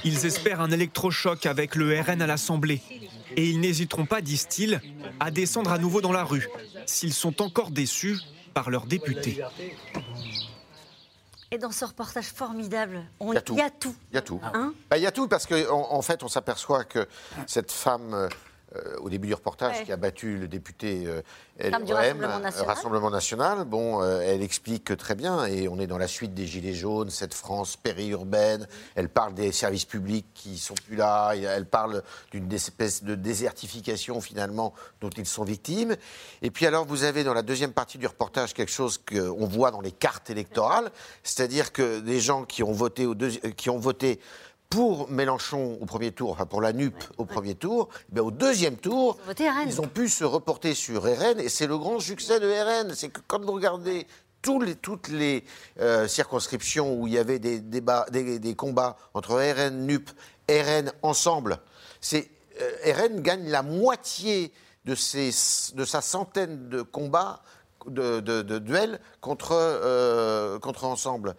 [0.05, 2.81] Ils espèrent un électrochoc avec le RN à l'Assemblée.
[3.35, 4.81] Et ils n'hésiteront pas, disent-ils,
[5.19, 6.47] à descendre à nouveau dans la rue,
[6.87, 8.19] s'ils sont encore déçus
[8.55, 9.43] par leurs députés.
[11.51, 13.55] Et dans ce reportage formidable, on- Il y a tout.
[13.55, 13.95] il y a tout.
[14.13, 14.41] Il y a tout.
[14.43, 17.07] Hein Bah, il y a tout parce qu'en en, fait, on s'aperçoit que
[17.47, 18.29] cette femme,
[18.75, 19.85] euh, au début du reportage, Ouais.
[19.85, 21.23] qui a battu le député euh,
[21.61, 22.53] LREM, Rassemblement national.
[22.65, 26.35] euh, Rassemblement national, bon, euh, elle explique très bien, et on est dans la suite
[26.35, 31.33] des Gilets jaunes, cette France périurbaine, elle parle des services publics qui sont plus là,
[31.35, 32.03] elle parle
[32.33, 35.95] d'une espèce de désertification finalement dont ils sont victimes.
[36.43, 39.71] Et puis alors, vous avez dans la deuxième partie du reportage quelque chose qu'on voit
[39.71, 40.91] dans les cartes électorales,
[41.23, 43.15] c'est-à-dire que des gens qui ont voté, au
[43.57, 44.21] qui ont voté
[44.71, 48.31] pour Mélenchon au premier tour, enfin pour la NUP au premier tour, eh bien, au
[48.31, 49.17] deuxième tour,
[49.69, 52.47] Ils ont ils ont pu se reporter sur RN et c'est le grand succès de
[52.51, 52.95] RN.
[52.95, 54.07] C'est que quand vous regardez
[54.43, 55.45] tous les- toutes les
[55.81, 60.11] euh, circonscriptions où il y avait des, débats, des, des combats entre RN, NUP,
[60.51, 61.59] RN ensemble,
[62.01, 62.29] c'est
[62.61, 64.53] euh, RN gagne la moitié
[64.85, 65.31] de, ses,
[65.75, 67.41] de sa centaine de combats
[67.89, 71.37] de, de- de duels contre, euh, contre Ensemble.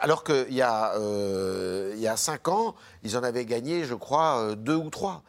[0.00, 4.38] Alors qu'il y, a, euh, y a cinq ans, ils en avaient gagné, je crois,
[4.38, 5.22] euh, deux ou trois.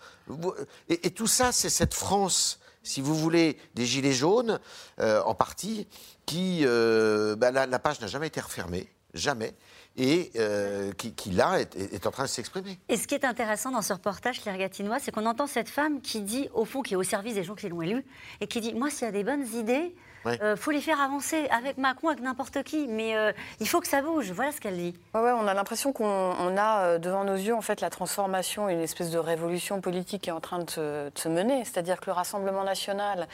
[0.89, 4.59] Et, tout ça, c'est cette France, si vous voulez, des Gilets jaunes,
[4.99, 5.87] en partie,
[6.27, 6.63] qui...
[6.63, 9.55] bah, la, page n'a jamais été refermée, jamais,
[9.97, 10.31] et
[10.97, 12.79] qui, là, est, est en train de s'exprimer.
[12.89, 15.99] Et ce qui est intéressant dans ce reportage, Claire Gatinois, c'est qu'on entend cette femme
[15.99, 18.05] qui dit, au fond, qui est au service des gens qui l'ont élue,
[18.39, 19.95] et qui dit Moi, s'il y a des bonnes idées,
[20.25, 20.55] il Ouais.
[20.57, 24.01] faut les faire avancer avec Macron, avec n'importe qui, mais euh, il faut que ça
[24.01, 24.31] bouge.
[24.31, 24.95] Voilà ce qu'elle dit.
[25.13, 27.89] Ouais, ouais, on a l'impression qu'on on a euh, devant nos yeux en fait la
[27.89, 31.63] transformation, une espèce de révolution politique qui est en train de se, de se mener.
[31.65, 33.27] C'est-à-dire que le Rassemblement national,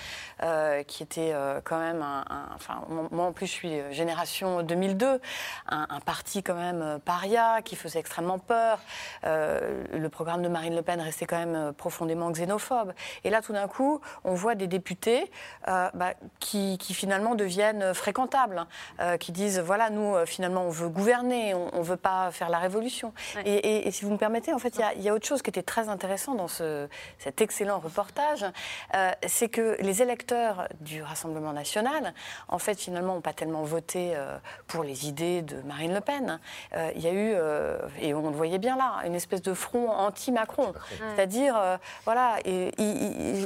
[0.44, 2.82] euh, qui était euh, quand même un, un- enfin
[3.12, 5.20] moi en plus je suis euh, génération 2002,
[5.70, 8.80] un, un parti quand même euh, paria qui faisait extrêmement peur.
[9.26, 12.94] Euh, le programme de Marine Le Pen restait quand même euh, profondément xénophobe.
[13.24, 15.32] Et là tout d'un coup, on voit des députés
[15.68, 18.68] euh, bah, qui, qui finalement deviennent fréquentables, hein,
[19.00, 22.50] euh, qui disent voilà nous euh, finalement on veut gouverner, on, ne veut pas faire
[22.50, 23.14] la révolution.
[23.46, 25.14] Et, et- et si vous me permettez, en fait il y a- il y, a
[25.14, 26.88] autre chose qui était très intéressant dans ce,
[27.20, 28.46] cet excellent reportage,
[28.96, 32.14] euh, c'est que les électeurs du Rassemblement national,
[32.48, 36.40] en fait finalement n'ont pas tellement voté euh, pour les idées de Marine Le Pen.
[36.76, 39.54] Euh, Il y a eu euh, et on le voyait bien là une espèce de
[39.54, 40.74] front anti-Macron,
[41.16, 42.72] c'est-à-dire euh, voilà et,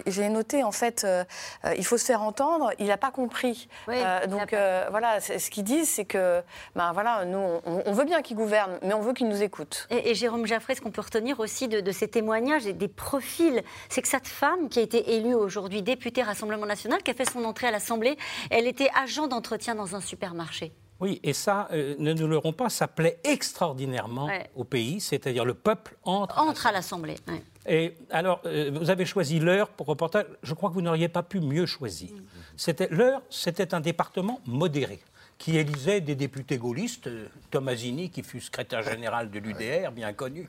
[0.07, 1.23] j'ai noté en fait euh,
[1.65, 2.71] euh, il faut se faire entendre.
[2.79, 3.67] Il n'a pas compris.
[3.89, 6.41] Euh, donc euh, voilà, ce qu'ils disent, c'est que
[6.75, 9.87] ben voilà, nous on, on veut bien qu'ils gouvernent, mais on veut qu'ils nous écoutent.
[9.89, 12.87] Et, et Jérôme Jaffré, ce qu'on peut retenir aussi de, de ces témoignages et des
[12.87, 17.13] profils, c'est que cette femme qui a été élue aujourd'hui députée Rassemblement national, qui a
[17.13, 18.17] fait son entrée à l'Assemblée,
[18.51, 20.71] elle était agent d'entretien dans un supermarché.
[21.01, 24.49] Oui, et ça, euh, ne nous leurrons pas, ça plaît extraordinairement Ouais.
[24.55, 26.37] au pays, c'est-à-dire le peuple entre.
[26.39, 27.15] Entre à l'Assemblée.
[27.27, 27.41] ouais.
[27.67, 30.25] Et alors, euh, vous avez choisi l'heure pour reportage.
[30.43, 32.09] Je crois que vous n'auriez pas pu mieux choisir.
[32.55, 34.99] C'était l'heure, c'était un département modéré
[35.39, 37.07] qui élisait des députés gaullistes.
[37.07, 40.47] Euh, Tomasini, qui fut secrétaire général de l'UDR, bien connu,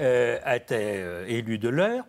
[0.00, 2.04] euh, été euh, élu de l'heure.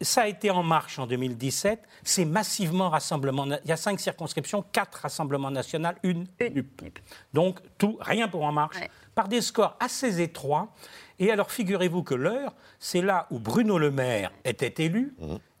[0.00, 3.44] ça a été en marche en 2017, c'est massivement rassemblement.
[3.44, 6.98] Il y a cinq circonscriptions, quatre rassemblements nationaux, une, NUP.
[7.34, 8.78] Donc tout, rien pour En Marche,
[9.14, 10.72] par des scores assez étroits.
[11.18, 15.14] Et alors figurez-vous que l'heure, c'est là où Bruno Le Maire était élu.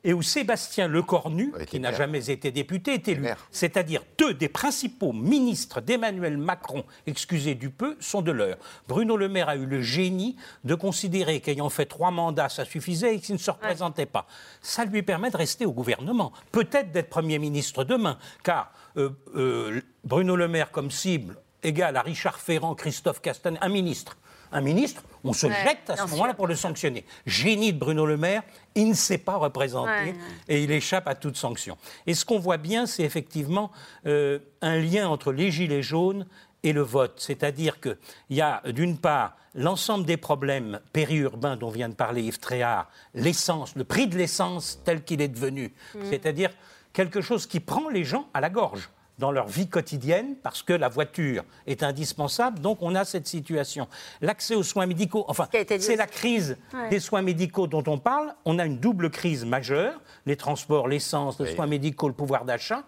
[0.04, 3.26] Et où Sébastien Lecornu, qui n'a jamais été député, est élu.
[3.50, 8.58] C'est-à-dire deux des principaux ministres d'Emmanuel Macron, excusez du peu, sont de l'heure.
[8.86, 13.16] Bruno Le Maire a eu le génie de considérer qu'ayant fait trois mandats, ça suffisait
[13.16, 14.26] et qu'il ne se représentait pas.
[14.62, 19.80] Ça lui permet de rester au gouvernement, peut-être d'être Premier ministre demain, car euh, euh,
[20.04, 24.16] Bruno Le Maire comme cible égale à Richard Ferrand, Christophe Castaner, un ministre.
[24.52, 27.04] Un ministre, on se Ouais, jette à ce moment-là pour le sanctionner.
[27.26, 28.42] Génie de Bruno Le Maire,
[28.74, 30.14] il ne s'est pas représenté Ouais, ouais.
[30.48, 31.76] et il échappe à toute sanction.
[32.06, 33.70] Et ce qu'on voit bien, c'est effectivement
[34.06, 36.26] euh, un lien entre les gilets jaunes
[36.62, 37.14] et le vote.
[37.18, 37.96] C'est-à-dire qu'il
[38.30, 43.74] y a, d'une part, l'ensemble des problèmes périurbains dont vient de parler Yves Tréhard, l'essence,
[43.76, 45.72] le prix de l'essence tel qu'il est devenu.
[45.94, 45.98] Mm.
[46.10, 46.50] C'est-à-dire
[46.92, 48.88] quelque chose qui prend les gens à la gorge
[49.18, 52.60] dans leur vie quotidienne parce que la voiture est indispensable.
[52.60, 53.88] Donc on a cette situation.
[54.20, 56.88] L'accès aux soins médicaux, enfin, c'est la crise Ouais.
[56.90, 58.34] des soins médicaux dont on parle.
[58.44, 62.82] On a une double crise majeure, les transports, l'essence, les soins médicaux, le pouvoir d'achat.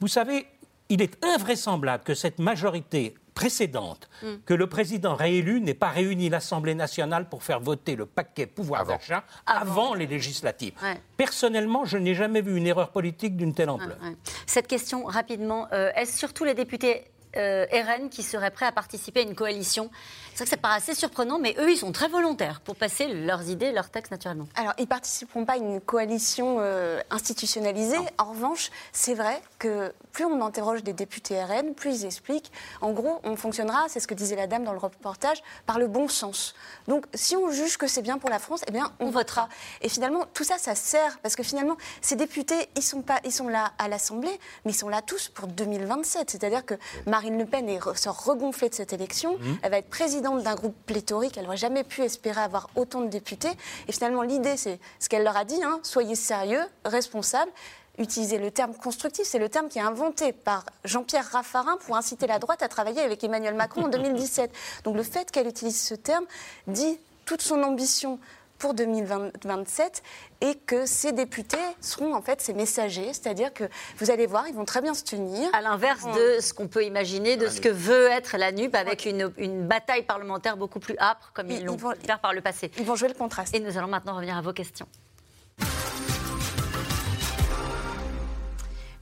[0.00, 0.46] Vous savez,
[0.88, 4.26] il est invraisemblable que cette majorité précédente, Mm.
[4.46, 8.86] que le président réélu n'ait pas réuni l'Assemblée nationale pour faire voter le paquet pouvoir
[8.86, 9.94] d'achat avant.
[9.94, 10.74] les législatives.
[10.82, 11.00] Ouais.
[11.16, 13.98] Personnellement, je n'ai jamais vu une erreur politique d'une telle ampleur.
[14.02, 14.16] Ouais.
[14.46, 17.04] Cette question, rapidement, euh, est-ce surtout les députés
[17.36, 19.90] euh, RN qui seraient prêts à participer à une coalition
[20.34, 23.06] C'est vrai que ça paraît assez surprenant, mais eux, ils sont très volontaires pour passer
[23.06, 24.48] leurs idées, leurs textes naturellement.
[24.56, 27.98] Alors, ils ne participeront pas à une coalition euh, institutionnalisée.
[28.18, 32.50] En revanche, c'est vrai que plus on interroge des députés RN, plus ils expliquent.
[32.80, 35.86] En gros, on fonctionnera, c'est ce que disait la dame dans le reportage, par le
[35.86, 36.56] bon sens.
[36.88, 39.48] Donc, si on juge que c'est bien pour la France, eh bien, on, votera.
[39.82, 43.32] Et finalement, tout ça, ça sert, parce que finalement, ces députés, ils sont, pas, ils
[43.32, 46.28] sont là à l'Assemblée, mais ils sont là tous pour 2027.
[46.28, 46.74] C'est-à-dire que
[47.06, 49.38] Marine Le Pen est, sort regonflée de cette élection.
[49.38, 49.58] Mhm.
[49.62, 51.36] Elle va être présidente d'un groupe pléthorique.
[51.36, 53.50] Elle n'aurait jamais pu espérer avoir autant de députés.
[53.88, 57.50] Et finalement, l'idée, c'est ce qu'elle leur a dit hein, soyez sérieux, responsables.
[57.96, 62.26] Utiliser le terme constructif, c'est le terme qui est inventé par Jean-Pierre Raffarin pour inciter
[62.26, 64.50] la droite à travailler avec Emmanuel Macron en 2017.
[64.82, 66.24] Donc le fait qu'elle utilise ce terme
[66.66, 68.18] dit toute son ambition
[68.64, 70.02] pour 2027
[70.40, 73.64] et que ces députés seront en fait ces messagers, c'est-à-dire que
[73.98, 75.50] vous allez voir, ils vont très bien se tenir.
[75.52, 79.04] À l'inverse de ce qu'on peut imaginer, de ce que veut être la NUP avec
[79.04, 82.40] une, une bataille parlementaire beaucoup plus âpre, comme ils, Ils- l'ont vont- faire par le
[82.40, 82.70] passé.
[82.78, 83.54] Ils vont jouer le contraste.
[83.54, 84.86] Et nous allons maintenant revenir à vos questions.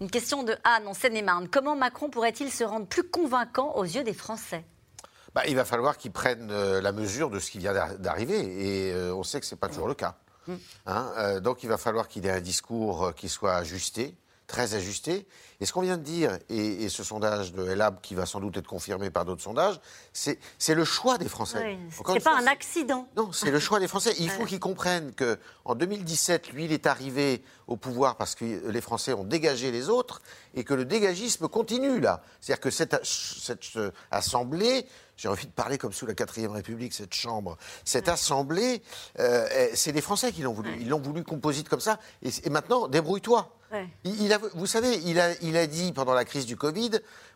[0.01, 1.47] Une question de Anne en Seine-et-Marne.
[1.49, 4.65] Comment Macron pourrait-il se rendre plus convaincant aux yeux des Français?
[5.35, 8.39] Bah, il va falloir qu'ils prennent euh, la mesure de ce qui vient d'ar- d'arriver.
[8.39, 10.17] Et euh, on sait que ce n'est pas toujours le cas.
[10.47, 10.53] Mm.
[10.87, 14.15] Hein, euh, donc il va falloir qu'il ait un discours qui soit ajusté,
[14.53, 15.27] très ajusté.
[15.61, 18.39] Et ce qu'on vient de dire, et, et ce sondage de Elab qui va sans
[18.39, 19.81] doute être confirmé par d'autres sondages,
[20.13, 20.39] c'est
[20.75, 21.59] le choix des Français.
[21.65, 23.09] Oui, C'est une pas un accident.
[23.17, 24.15] non, c'est le choix des Français.
[24.19, 28.45] Il faut qu'ils comprennent que en 2017, lui, il est arrivé au pouvoir parce que
[28.45, 30.21] les Français ont dégagé les autres
[30.55, 32.23] et que le dégagisme continue là.
[32.41, 33.79] C'est-à-dire que cette, cette
[34.11, 34.87] assemblée,
[35.17, 38.83] j'ai envie de parler comme sous la quatrième République, cette chambre, cette assemblée,
[39.19, 40.77] euh, c'est les Français qui l'ont voulu.
[40.81, 41.99] Ils l'ont voulu composite comme ça.
[42.23, 43.49] Et, et maintenant, débrouille-toi.
[43.73, 43.89] Ouais.
[44.05, 46.91] Il, il a- vous savez, il a, il a dit pendant la crise du Covid,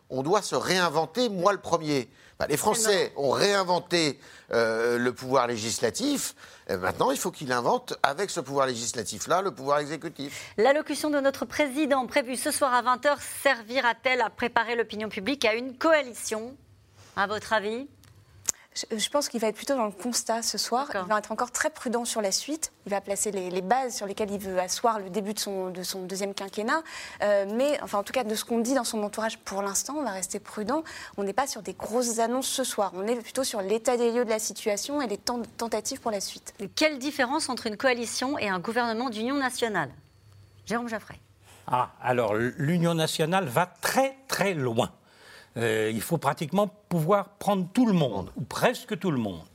[0.09, 2.09] on doit se réinventer, moi le premier.
[2.39, 4.19] Bah, les Français ont réinventé
[4.51, 6.35] euh, le pouvoir législatif.
[6.69, 10.53] Et maintenant, il faut qu'il invente, avec ce pouvoir législatif-là, le pouvoir exécutif.
[10.57, 15.55] L'allocution de notre président prévue ce soir à 20h servira-t-elle à préparer l'opinion publique à
[15.55, 16.55] une coalition?
[17.15, 17.87] À votre avis?
[18.95, 20.87] Je, pense qu'il va être plutôt dans le constat ce soir.
[20.93, 22.71] Il va être encore très prudent sur la suite.
[22.85, 25.69] Il va placer les, les bases sur lesquelles il veut asseoir le début de son,
[25.69, 26.83] de son deuxième quinquennat.
[27.23, 29.95] Euh, mais, enfin, en tout cas, de ce qu'on dit dans son entourage pour l'instant,
[29.97, 30.83] on va rester prudent.
[31.17, 32.91] On n'est pas sur des grosses annonces ce soir.
[32.95, 36.21] On est plutôt sur l'état des lieux de la situation et les tentatives pour la
[36.21, 36.53] suite.
[36.75, 39.89] Quelle différence entre une coalition et un gouvernement d'union nationale?
[40.65, 41.17] Jérôme Jaffray.
[41.67, 44.91] Ah, alors l'Union nationale va très très loin.
[45.57, 49.45] Euh, il faut pratiquement pouvoir prendre tout le monde, ou presque tout le monde.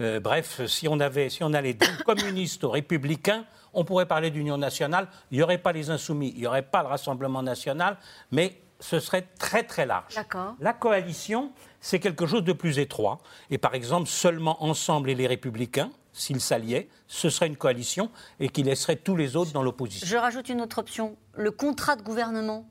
[0.00, 3.44] Euh, bref, si on, avait, si on allait du communiste aux républicains,
[3.74, 5.08] on pourrait parler d'Union nationale.
[5.30, 7.98] Il n'y aurait pas les insoumis, il n'y aurait pas le Rassemblement national,
[8.30, 10.14] mais ce serait très très large.
[10.14, 10.54] D'accord.
[10.60, 11.50] La coalition,
[11.80, 13.18] c'est quelque chose de plus étroit.
[13.50, 18.48] Et par exemple, seulement Ensemble et les Républicains, s'ils s'alliaient, ce serait une coalition et
[18.48, 20.06] qui laisserait tous les autres dans l'opposition.
[20.06, 22.68] Je rajoute une autre option le contrat de gouvernement.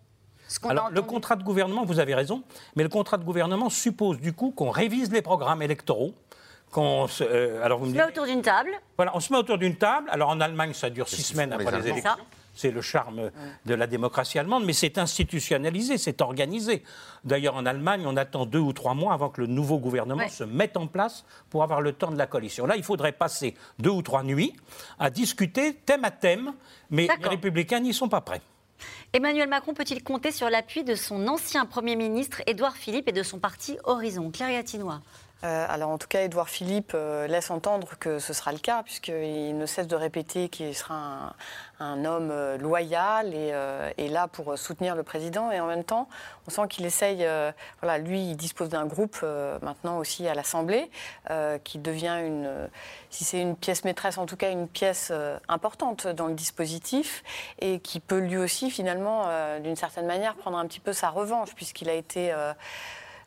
[0.47, 2.43] Ce qu'on a Alors, le contrat de gouvernement, vous avez raison,
[2.75, 6.13] mais le contrat de gouvernement suppose du coup qu'on révise les programmes électoraux,
[6.71, 8.71] qu'on se, euh, alors vous On me se met dites- autour d'une table.
[8.97, 10.09] Voilà, on se met autour d'une table.
[10.11, 12.11] Alors en Allemagne, ça dure six semaines après les élections.
[12.53, 13.29] C'est le charme
[13.67, 16.81] de la démocratie allemande, mais c'est institutionnalisé, c'est organisé.
[17.23, 20.29] D'ailleurs, en Allemagne, on attend deux ou trois mois avant que le nouveau gouvernement Ouais.
[20.29, 22.65] se mette en place pour avoir le temps de la coalition.
[22.65, 24.55] Là, il faudrait passer deux ou trois nuits
[24.97, 26.51] à discuter thème à thème,
[26.89, 27.29] mais les D'accord.
[27.29, 28.41] républicains n'y sont pas prêts.
[29.13, 33.23] Emmanuel Macron peut-il compter sur l'appui de son ancien Premier ministre Édouard Philippe et de
[33.23, 34.31] son parti Horizon?
[34.31, 35.01] Claire Gatinois.
[35.43, 38.81] Euh, alors en tout cas, Édouard Philippe euh, laisse entendre que ce sera le cas,
[38.81, 41.35] puisqu'il ne cesse de répéter qu'il sera
[41.79, 45.51] un, homme euh, loyal et, là pour soutenir le président.
[45.51, 46.09] Et en même temps,
[46.47, 47.27] on sent qu'il essaye,
[47.81, 49.21] voilà, lui, il dispose d'un groupe
[49.61, 50.89] maintenant aussi à l'Assemblée,
[51.65, 52.69] qui devient une,
[53.09, 55.11] si c'est une pièce maîtresse, en tout cas une pièce
[55.49, 57.23] importante dans le dispositif,
[57.59, 59.27] et qui peut lui aussi finalement,
[59.59, 62.33] d'une certaine manière, prendre un petit peu sa revanche, puisqu'il a été...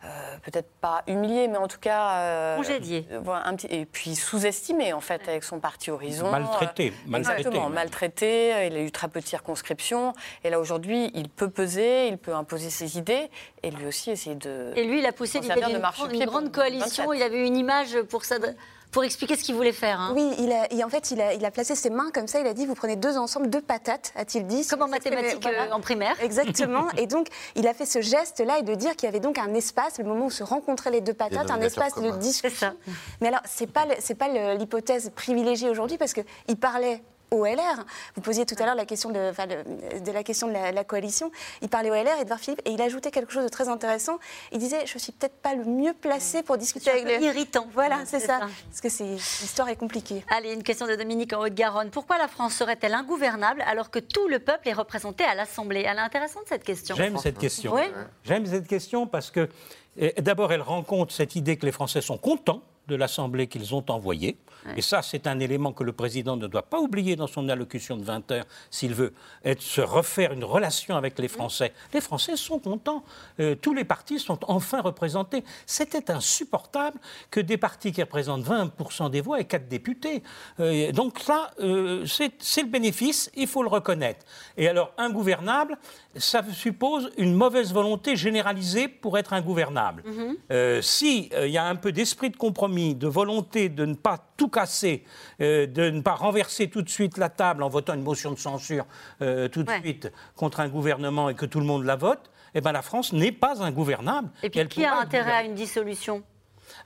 [0.04, 0.08] euh,
[0.42, 3.06] peut-être pas humilié, mais en tout cas euh, Congédié.
[3.12, 6.30] euh, voilà, un petit, et puis sous-estimé en fait avec son parti Horizon.
[6.30, 8.66] Maltraité, Euh, maltraité, Exactement, maltraité.
[8.68, 10.14] Il a eu très peu de circonscriptions.
[10.44, 13.28] Et là aujourd'hui, il peut peser, il peut imposer ses idées,
[13.62, 14.72] et lui aussi essayer de.
[14.76, 17.04] Et lui, il a poussé l'idée d'une pour grande coalition.
[17.04, 17.06] 2027.
[17.16, 18.54] Il avait une image pour, s'adre-
[18.90, 20.00] pour expliquer ce qu'il voulait faire.
[20.00, 20.12] hein.
[20.16, 22.40] Oui, il a, et en fait, il a, il a placé ses mains comme ça.
[22.40, 24.66] Il a dit Vous prenez deux ensemble, deux patates, a-t-il dit.
[24.66, 26.16] Comme en mathématiques euh, en primaire.
[26.22, 26.86] Exactement.
[26.98, 29.54] et donc, il a fait ce geste-là et de dire qu'il y avait donc un
[29.54, 32.72] espace, le moment où se rencontraient les deux patates, un espace de discussion.
[33.20, 37.84] Mais alors, c'est pas c'est pas l'hypothèse privilégiée aujourd'hui parce que il parlait au LR.
[38.16, 40.72] Vous posiez tout à l'heure la question de, enfin, le- de la question de la,
[40.72, 41.30] la coalition.
[41.62, 44.18] Il parlait au LR, Edouard Philippe, et il ajoutait quelque chose de très intéressant.
[44.52, 47.24] Il disait Je suis peut-être pas le mieux placé pour discuter avec les.
[47.26, 47.66] Irritant.
[47.72, 48.40] Voilà, c'est ça.
[48.40, 48.46] ça.
[48.68, 50.24] Parce que c'est- l'histoire est compliquée.
[50.30, 51.90] Allez, une question de Dominique en Haute-Garonne.
[51.90, 55.84] Pourquoi la France serait-elle ingouvernable alors que tout le peuple est représenté à l'Assemblée?
[55.86, 56.96] Elle est intéressante cette question.
[56.96, 57.74] J'aime cette question.
[57.74, 57.82] Oui.
[58.24, 59.48] J'aime cette question parce que,
[59.96, 63.74] eh, d'abord, elle rend compte cette idée que les Français sont contents de l'Assemblée qu'ils
[63.74, 64.36] ont envoyée.
[64.76, 67.96] Et ça, c'est un élément que le président ne doit pas oublier dans son allocution
[67.96, 71.72] de 20 heures s'il veut être, se refaire une relation avec les Français.
[71.94, 73.02] Les Français sont contents.
[73.40, 75.44] Euh, tous les partis sont enfin représentés.
[75.64, 76.98] C'était insupportable
[77.30, 80.22] que des partis qui représentent 20% des voix aient quatre députés.
[80.58, 84.24] Euh, donc ça, euh, c'est le bénéfice, il faut le reconnaître.
[84.56, 85.78] Et alors, ingouvernable,
[86.16, 90.02] ça suppose une mauvaise volonté généralisée pour être ingouvernable.
[90.50, 94.18] Euh, si il y a un peu d'esprit de compromis, de volonté de ne pas
[94.36, 95.04] tout casser,
[95.40, 98.38] euh, de ne pas renverser tout de suite la table en votant une motion de
[98.38, 98.86] censure
[99.22, 99.80] euh, tout de Ouais.
[99.80, 103.12] suite contre un gouvernement et que tout le monde la vote, eh ben la France
[103.12, 104.28] n'est pas ingouvernable.
[104.42, 106.22] Et puis, elle qui a intérêt à une dissolution?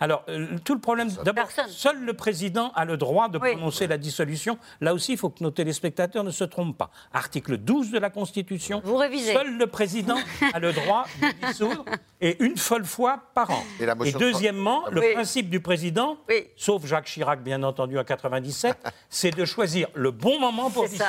[0.01, 3.99] Alors, euh, tout le problème, d'abord, seul le président a le droit de prononcer la
[3.99, 4.59] dissolution.
[4.81, 6.91] Là aussi, il faut que nos téléspectateurs ne se trompent pas.
[7.13, 8.81] Article 12 de la Constitution.
[8.85, 9.33] Vous révisez.
[9.33, 10.17] Seul le président
[10.53, 11.85] a le droit de dissoudre
[12.21, 13.63] et une seule fois par an.
[13.81, 15.13] Et de deuxièmement, le Oui.
[15.15, 16.19] principe du président,
[16.57, 18.77] sauf Jacques Chirac, bien entendu, à 97,
[19.09, 21.05] c'est de choisir le bon moment pour dissoudre.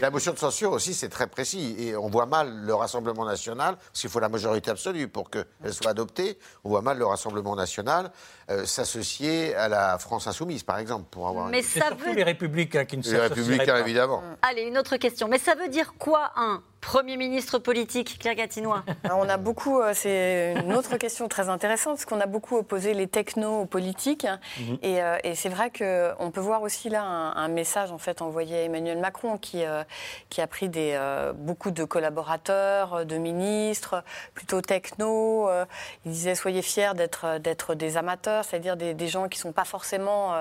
[0.00, 1.74] La motion de censure aussi, c'est très précis.
[1.78, 5.46] Et on voit mal le Rassemblement national, parce qu'il faut la majorité absolue pour qu'elle
[5.72, 6.38] soit adoptée.
[6.64, 8.10] On voit mal le Rassemblement national
[8.50, 11.46] euh, s'associer à la France insoumise, par exemple, pour avoir.
[11.46, 13.80] Mais une- ça Surtout veut- les républicains qui ne Les républicains, pas.
[13.80, 14.22] évidemment.
[14.42, 15.28] Allez, une autre question.
[15.28, 16.62] Mais ça veut dire quoi un?
[16.80, 21.48] Premier ministre politique, Claire Gatinois Alors, on a beaucoup, euh, c'est une autre question très
[21.48, 24.26] intéressante, parce qu'on a beaucoup opposé les technos aux politiques.
[24.58, 24.78] Mhm.
[24.82, 28.22] Et, euh, et c'est vrai qu'on peut voir aussi là un, un message en fait
[28.22, 29.84] envoyé à Emmanuel Macron, qui, euh,
[30.30, 34.02] qui a pris des, euh, beaucoup de collaborateurs, de ministres,
[34.34, 35.48] plutôt techno.
[35.48, 35.66] euh,
[36.06, 39.52] il disait soyez fiers d'être d'être des amateurs, c'est-à-dire des, des gens qui ne sont
[39.52, 40.34] pas forcément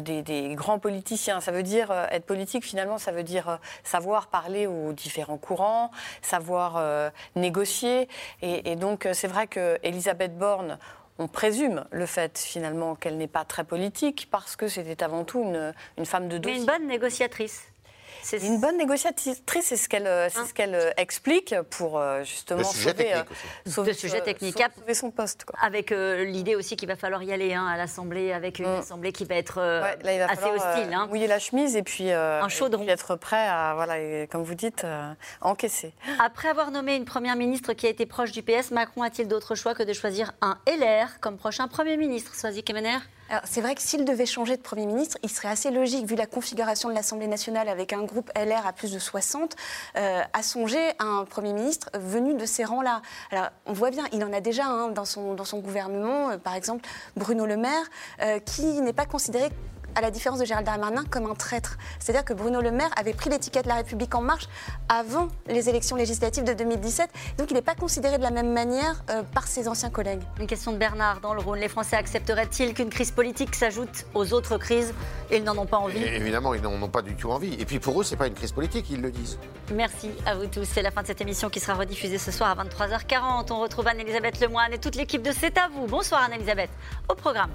[0.00, 1.40] des, des grands politiciens.
[1.40, 5.65] Ça veut dire être politique finalement, ça veut dire savoir parler aux différents courants,
[6.22, 8.08] savoir euh, négocier.
[8.42, 10.78] Et, et donc euh, c'est vrai que Elisabeth Borne
[11.18, 15.40] on présume le fait finalement qu'elle n'est pas très politique parce que c'était avant tout
[15.42, 16.58] une, une femme de Mais dossier.
[16.60, 17.62] une bonne négociatrice.
[18.28, 22.64] C'est Une bonne négociatrice, c'est ce qu'elle euh, ce qu'elle euh, explique pour euh, justement
[22.64, 23.24] sauver, technique
[23.66, 24.58] sauver, sujet euh, technique.
[24.58, 25.44] sau- sauver son poste.
[25.44, 25.56] Quoi.
[25.62, 29.12] Avec euh, l'idée aussi qu'il va falloir y aller hein, à l'Assemblée, avec une Assemblée
[29.12, 29.84] qui va être euh, Mm.
[29.84, 30.92] Ouais, là, il va assez falloir, hostile.
[30.92, 31.06] hein.
[31.06, 32.82] mouiller la chemise et puis, euh, Un et chaudron.
[32.82, 35.92] puis être prêt à, voilà, et comme vous dites, euh, encaisser.
[36.18, 39.54] Après avoir nommé une première ministre qui a été proche du PS, Macron a-t-il d'autre
[39.54, 42.98] choix que de choisir un LR comme prochain Premier ministre Sois-y Kemener?
[43.44, 46.26] C'est vrai que s'il devait changer de Premier ministre, il serait assez logique, vu la
[46.26, 49.56] configuration de l'Assemblée nationale avec un groupe LR à plus de 60,
[49.96, 53.02] euh, à songer à un Premier ministre venu de ces rangs-là.
[53.32, 56.38] Alors, on voit bien, il en a déjà un dans, son, dans son gouvernement, euh,
[56.38, 57.84] par exemple Bruno Le Maire,
[58.22, 59.48] euh, qui n'est pas considéré
[59.96, 61.78] à la différence de Gérald Darmanin, comme un traître.
[61.98, 64.46] C'est-à-dire que Bruno Le Maire avait pris l'étiquette La République en marche
[64.88, 67.08] avant les élections législatives de 2017.
[67.38, 70.20] Donc il n'est pas considéré de la même manière euh, par ses anciens collègues.
[70.38, 71.58] Une question de Bernard dans le Rhône.
[71.58, 74.92] Les Français accepteraient-ils qu'une crise politique s'ajoute aux autres crises?
[75.32, 76.02] Ils n'en ont pas envie.
[76.02, 77.54] Et évidemment, ils n'en ont pas du tout envie.
[77.58, 79.38] Et puis pour eux, c'est pas une crise politique, ils le disent.
[79.72, 80.64] Merci à vous tous.
[80.64, 83.50] C'est la fin de cette émission qui sera rediffusée ce soir à 23h40.
[83.50, 85.86] On retrouve Anne-Elisabeth Lemoine et toute l'équipe de C'est à vous.
[85.86, 86.70] Bonsoir Anne-Elisabeth.
[87.08, 87.50] Au programme.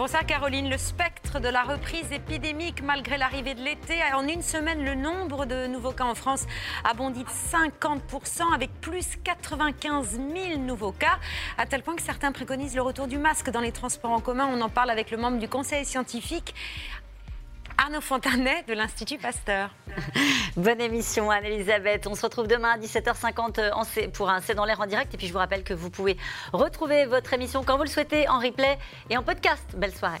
[0.00, 0.70] Bonsoir Caroline.
[0.70, 3.98] Le spectre de la reprise épidémique malgré l'arrivée de l'été.
[4.14, 6.46] En une semaine, le nombre de nouveaux cas en France
[6.84, 11.18] a bondi de 50% avec plus 95 000 nouveaux cas,
[11.58, 14.48] à tel point que certains préconisent le retour du masque dans les transports en commun.
[14.50, 16.54] On en parle avec le membre du conseil scientifique.
[17.80, 19.74] Arnaud Fontanet de l'Institut Pasteur.
[20.56, 22.06] Bonne émission, Anne-Elisabeth.
[22.06, 25.14] On se retrouve demain à 17h50 pour un C'est dans l'air en direct.
[25.14, 26.18] Et puis je vous rappelle que vous pouvez
[26.52, 28.76] retrouver votre émission quand vous le souhaitez en replay
[29.08, 29.64] et en podcast.
[29.78, 30.20] Belle soirée.